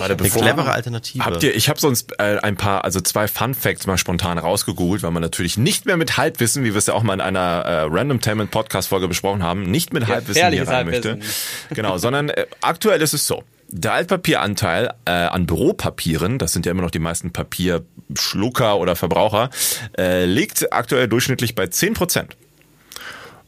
[0.00, 1.24] Warte, Eine clevere Alternative.
[1.24, 5.02] Habt ihr, ich habe sonst äh, ein paar, also zwei Fun Facts mal spontan rausgegoogelt,
[5.02, 7.40] weil man natürlich nicht mehr mit Halbwissen, wie wir es ja auch mal in einer
[7.40, 11.18] äh, Random Tainment Podcast Folge besprochen haben, nicht mit Halbwissen hier rein Halbwissen.
[11.18, 11.30] möchte.
[11.74, 13.44] Genau, sondern äh, aktuell ist es so.
[13.68, 19.50] Der Altpapieranteil äh, an Büropapieren, das sind ja immer noch die meisten Papierschlucker oder Verbraucher,
[19.96, 22.36] äh, liegt aktuell durchschnittlich bei 10 Prozent.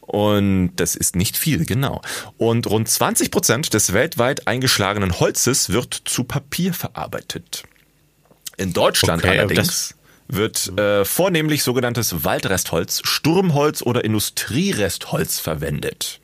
[0.05, 2.01] Und das ist nicht viel, genau.
[2.37, 7.63] Und rund 20 Prozent des weltweit eingeschlagenen Holzes wird zu Papier verarbeitet.
[8.57, 9.95] In Deutschland Okay, allerdings
[10.27, 16.19] wird äh, vornehmlich sogenanntes Waldrestholz, Sturmholz oder Industrierestholz verwendet.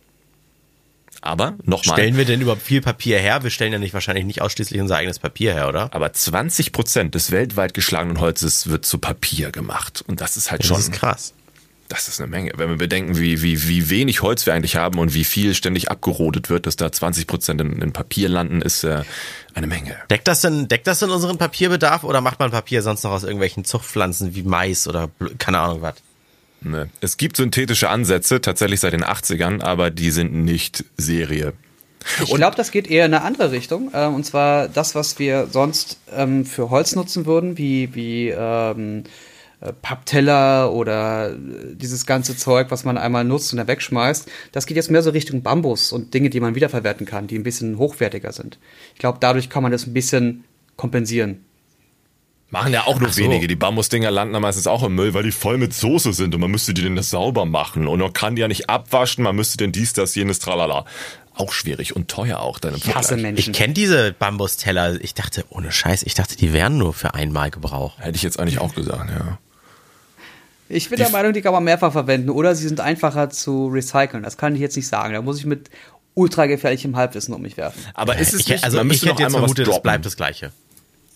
[1.22, 3.44] Aber nochmal, Stellen wir denn überhaupt viel Papier her?
[3.44, 5.94] Wir stellen ja nicht wahrscheinlich nicht ausschließlich unser eigenes Papier her, oder?
[5.94, 10.04] aber 20 Prozent des weltweit geschlagenen Holzes wird zu Papier gemacht.
[10.08, 11.34] Und das ist halt schon Das ist krass.
[11.90, 12.52] Das ist eine Menge.
[12.56, 15.90] Wenn wir bedenken, wie, wie, wie wenig Holz wir eigentlich haben und wie viel ständig
[15.90, 19.02] abgerodet wird, dass da 20 Prozent in, in Papier landen, ist äh,
[19.56, 19.96] eine Menge.
[20.12, 23.24] Deckt das denn, deckt das denn unseren Papierbedarf oder macht man Papier sonst noch aus
[23.24, 25.10] irgendwelchen Zuchtpflanzen wie Mais oder
[25.40, 25.96] keine Ahnung was?
[26.62, 26.90] Ne.
[27.02, 31.54] Es gibt synthetische Ansätze, tatsächlich seit den 80ern, aber die sind nicht Serie.
[32.22, 33.90] Ich glaube, das geht eher in eine andere Richtung.
[33.94, 39.00] Äh, und zwar das, was wir sonst ähm, für Holz nutzen würden, wie, wie ähm,
[39.00, 39.10] äh,
[39.82, 41.36] Pappteller oder äh,
[41.76, 44.30] dieses ganze Zeug, was man einmal nutzt und dann wegschmeißt.
[44.52, 47.44] Das geht jetzt mehr so Richtung Bambus und Dinge, die man wiederverwerten kann, die ein
[47.44, 48.58] bisschen hochwertiger sind.
[48.94, 50.46] Ich glaube, dadurch kann man das ein bisschen
[50.78, 51.44] kompensieren.
[52.52, 53.22] Machen ja auch nur so.
[53.22, 53.48] wenige.
[53.48, 56.42] Die Bambusdinger landen dann meistens auch im Müll, weil die voll mit Soße sind und
[56.42, 57.88] man müsste die denn das sauber machen.
[57.88, 60.86] Und man kann die ja nicht abwaschen, man müsste denn dies, das, jenes, tralala.
[61.36, 63.18] Auch schwierig und teuer auch dann im Ich hasse.
[63.18, 63.52] Menschen.
[63.52, 65.00] Ich kenne diese Bambusteller.
[65.02, 68.00] Ich dachte, ohne Scheiß, ich dachte, die wären nur für einmal Gebrauch.
[68.00, 69.38] Hätte ich jetzt eigentlich auch gesagt, ja.
[70.70, 74.22] Ich bin der Meinung, die kann man mehrfach verwenden oder sie sind einfacher zu recyceln.
[74.22, 75.14] Das kann ich jetzt nicht sagen.
[75.14, 75.70] Da muss ich mit
[76.14, 77.84] ultra gefährlichem Halbwissen um mich werfen.
[77.96, 79.82] Aber ist es ich, nicht, also man ich müsste noch einmal was droppen.
[79.82, 80.52] bleibt das Gleiche.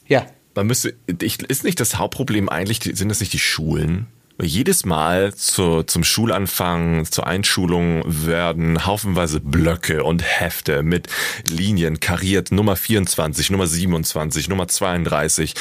[0.07, 0.25] Ja.
[0.55, 4.07] Man müsste, ich, ist nicht das Hauptproblem eigentlich, sind das nicht die Schulen?
[4.37, 11.07] Weil jedes Mal zu, zum Schulanfang, zur Einschulung werden haufenweise Blöcke und Hefte mit
[11.47, 15.53] Linien kariert, Nummer 24, Nummer 27, Nummer 32,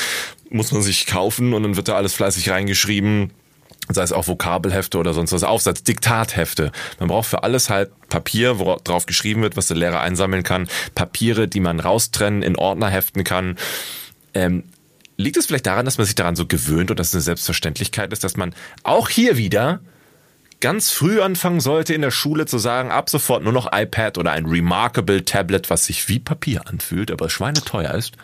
[0.48, 3.32] muss man sich kaufen und dann wird da alles fleißig reingeschrieben.
[3.94, 6.72] Sei es auch Vokabelhefte oder sonst was, Aufsatz, Diktathefte.
[6.98, 10.68] Man braucht für alles halt Papier, wo drauf geschrieben wird, was der Lehrer einsammeln kann.
[10.94, 13.56] Papiere, die man raustrennen, in Ordner heften kann.
[14.34, 14.64] Ähm,
[15.16, 18.12] liegt es vielleicht daran, dass man sich daran so gewöhnt und dass es eine Selbstverständlichkeit
[18.12, 19.80] ist, dass man auch hier wieder
[20.60, 24.30] ganz früh anfangen sollte in der Schule zu sagen, ab sofort nur noch iPad oder
[24.30, 28.14] ein Remarkable Tablet, was sich wie Papier anfühlt, aber schweineteuer ist.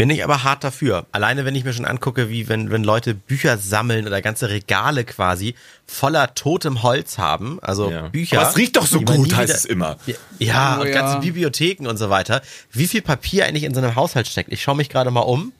[0.00, 1.06] Bin ich aber hart dafür.
[1.12, 5.04] Alleine wenn ich mir schon angucke, wie wenn, wenn Leute Bücher sammeln oder ganze Regale
[5.04, 5.54] quasi
[5.86, 8.08] voller totem Holz haben, also Ja.
[8.08, 8.40] Bücher.
[8.40, 9.96] Aber es riecht doch so gut, heißt wieder- es immer.
[10.06, 10.94] Ja, ja Oh und ja.
[10.94, 12.40] ganze Bibliotheken und so weiter.
[12.72, 14.52] Wie viel Papier eigentlich in so einem Haushalt steckt?
[14.52, 15.52] Ich schaue mich gerade mal um.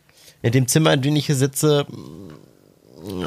[0.43, 1.87] In dem Zimmer, in dem ich hier sitze,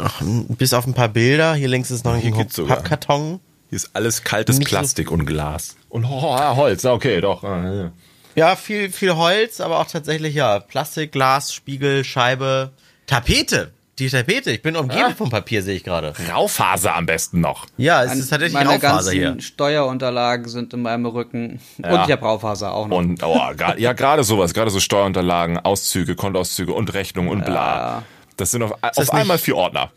[0.03, 1.53] ach, bis auf ein paar Bilder.
[1.55, 2.67] Hier links ist noch Hier ein.
[2.67, 3.39] Pappkarton.
[3.69, 5.75] Hier ist alles kaltes Nicht so- Plastik und Glas.
[5.89, 7.43] Und Holz, okay, doch.
[7.43, 7.91] ah, ja.
[8.35, 12.71] Ja, viel, viel Holz, aber auch tatsächlich, ja, Plastik, Glas, Spiegel, Scheibe,
[13.07, 13.71] Tapete.
[13.99, 15.13] Die Tapete, ich bin umgeben Ah.
[15.15, 16.15] vom Papier, sehe ich gerade.
[16.33, 17.67] Raufaser am besten noch.
[17.77, 19.39] Ja, es ist tatsächlich Meine Raufaser ganzen hier.
[19.39, 21.59] Steuerunterlagen sind in meinem Rücken.
[21.77, 21.93] Ja.
[21.93, 22.97] Und ich habe Raufaser auch noch.
[22.97, 23.39] Und oh,
[23.77, 28.01] ja, gerade sowas, gerade so Steuerunterlagen, Auszüge, Kontoauszüge und Rechnungen und bla.
[28.35, 29.91] Das sind auf, auf einmal vier Ordner.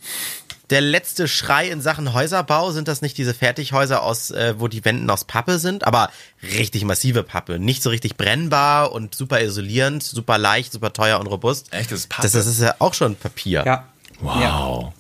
[0.71, 4.85] Der letzte Schrei in Sachen Häuserbau, sind das nicht diese Fertighäuser aus, äh, wo die
[4.85, 6.11] Wänden aus Pappe sind, aber
[6.43, 7.61] richtig massive Pappe.
[7.61, 11.73] Nicht so richtig brennbar und super isolierend, super leicht, super teuer und robust.
[11.73, 12.23] Echt, das ist Pappe?
[12.23, 13.62] Das, das ist ja auch schon Papier.
[13.64, 13.89] ja.
[14.21, 14.41] Wow.
[14.41, 14.93] Ja.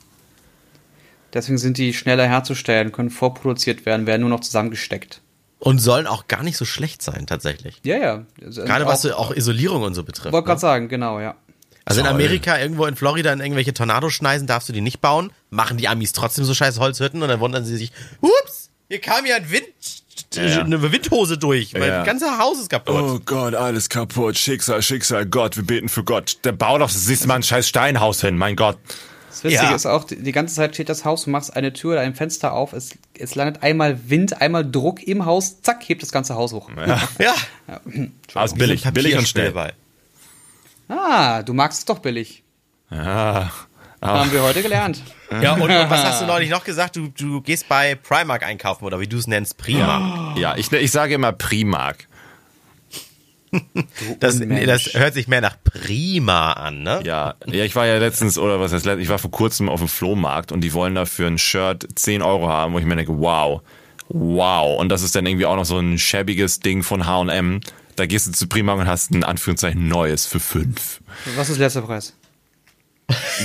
[1.32, 5.20] Deswegen sind die schneller herzustellen, können vorproduziert werden, werden nur noch zusammengesteckt.
[5.58, 7.80] Und sollen auch gar nicht so schlecht sein, tatsächlich.
[7.82, 8.26] Ja, ja.
[8.44, 10.32] Also Gerade auch, was so auch Isolierung und so betrifft.
[10.32, 10.50] Wollte ne?
[10.50, 11.34] gerade sagen, genau, ja.
[11.88, 12.14] Also in Toll.
[12.14, 15.30] Amerika, irgendwo in Florida, in irgendwelche Tornadoschneisen darfst du die nicht bauen.
[15.50, 19.24] Machen die Amis trotzdem so scheiß Holzhütten und dann wundern sie sich, ups, hier kam
[19.24, 19.64] ja ein Wind,
[20.34, 20.62] Ja.
[20.62, 21.98] eine Windhose durch, weil Ja.
[21.98, 22.94] das ganze Haus ist kaputt.
[22.94, 24.36] Oh Gott, alles kaputt.
[24.36, 26.38] Schicksal, Schicksal, Gott, wir beten für Gott.
[26.44, 28.78] Der bau doch, siehst mal ein scheiß Steinhaus hin, mein Gott.
[29.30, 29.74] Das Witzige Ja.
[29.74, 32.52] ist auch, die, ganze Zeit steht das Haus, du machst eine Tür oder ein Fenster
[32.52, 36.52] auf, es, es landet einmal Wind, einmal Druck im Haus, zack, hebt das ganze Haus
[36.52, 36.68] hoch.
[37.18, 37.34] Ja,
[38.34, 39.52] Aber ist billig, billig und schnell.
[39.52, 39.72] Papierschnellball.
[40.88, 42.44] Ah, du magst es doch billig.
[42.90, 43.50] Ja.
[44.02, 45.02] Haben wir heute gelernt.
[45.42, 46.94] Ja, und, und was hast du neulich noch gesagt?
[46.94, 50.36] Du, du gehst bei Primark einkaufen oder wie du es nennst, Primark.
[50.38, 52.06] Ja, ich, ich sage immer Primark.
[54.20, 57.00] Das, das hört sich mehr nach Prima an, ne?
[57.04, 59.88] Ja, ja, ich war ja letztens, oder was heißt, ich war vor kurzem auf dem
[59.88, 63.62] Flohmarkt und die wollen dafür ein Shirt 10 Euro haben, wo ich mir denke, wow,
[64.08, 64.78] wow.
[64.78, 67.60] Und das ist dann irgendwie auch noch so ein schäbiges Ding von H&M.
[67.96, 71.00] Da gehst du zu Prima und hast ein Anführungszeichen neues für 5.
[71.34, 72.14] Was ist der letzte Preis?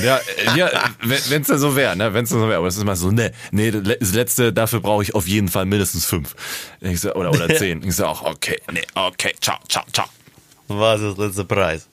[0.03, 0.69] Ja, äh, ja
[1.01, 2.13] wenn es dann so wäre, ne?
[2.13, 5.03] Wenn es so wäre, aber es ist immer so, ne, nee, das letzte, dafür brauche
[5.03, 6.35] ich auf jeden Fall mindestens fünf.
[6.79, 7.83] Ich so, oder, oder zehn.
[7.83, 10.07] Ich so auch, okay, nee, okay, ciao, ciao, ciao.
[10.67, 11.87] Was ist der letzte Preis?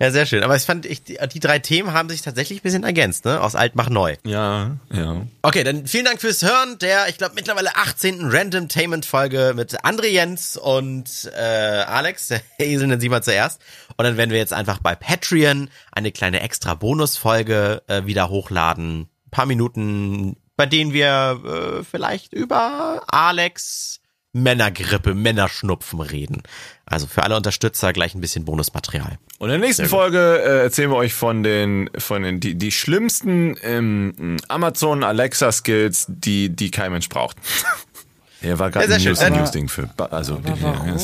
[0.00, 0.42] Ja, sehr schön.
[0.42, 3.40] Aber ich fand, ich, die, drei Themen haben sich tatsächlich ein bisschen ergänzt, ne?
[3.40, 4.16] Aus alt mach neu.
[4.24, 5.26] Ja, ja.
[5.42, 8.30] Okay, dann vielen Dank fürs Hören der, ich glaube, mittlerweile 18.
[8.30, 12.28] Randomtainment-Folge mit André Jens und äh, Alex.
[12.28, 13.60] Der Esel nennen Sie mal zuerst.
[13.96, 19.02] Und dann werden wir jetzt einfach bei Patreon eine kleine extra Bonusfolge äh, wieder hochladen.
[19.02, 24.00] Ein paar Minuten, bei denen wir äh, vielleicht über Alex
[24.34, 26.42] Männergrippe, Männerschnupfen reden.
[26.86, 29.18] Also für alle Unterstützer gleich ein bisschen Bonusmaterial.
[29.38, 32.72] Und in der nächsten Folge äh, erzählen wir euch von den, von den, die, die
[32.72, 37.36] schlimmsten ähm, Amazon Alexa Skills, die, die kein Mensch braucht.
[38.44, 39.32] Er war gerade ein News, schön.
[39.32, 40.38] News-Ding für, also,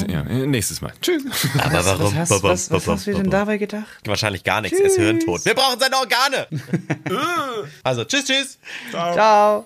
[0.09, 0.93] ja, nächstes Mal.
[1.01, 1.23] Tschüss.
[1.59, 2.15] Aber warum?
[2.15, 3.87] Was hast, was, was hast du denn dabei gedacht?
[4.05, 4.79] Wahrscheinlich gar nichts.
[4.79, 5.45] Er ist hirntot.
[5.45, 6.47] Wir brauchen seine Organe.
[7.83, 8.59] also, tschüss, tschüss.
[8.91, 9.65] Ciao.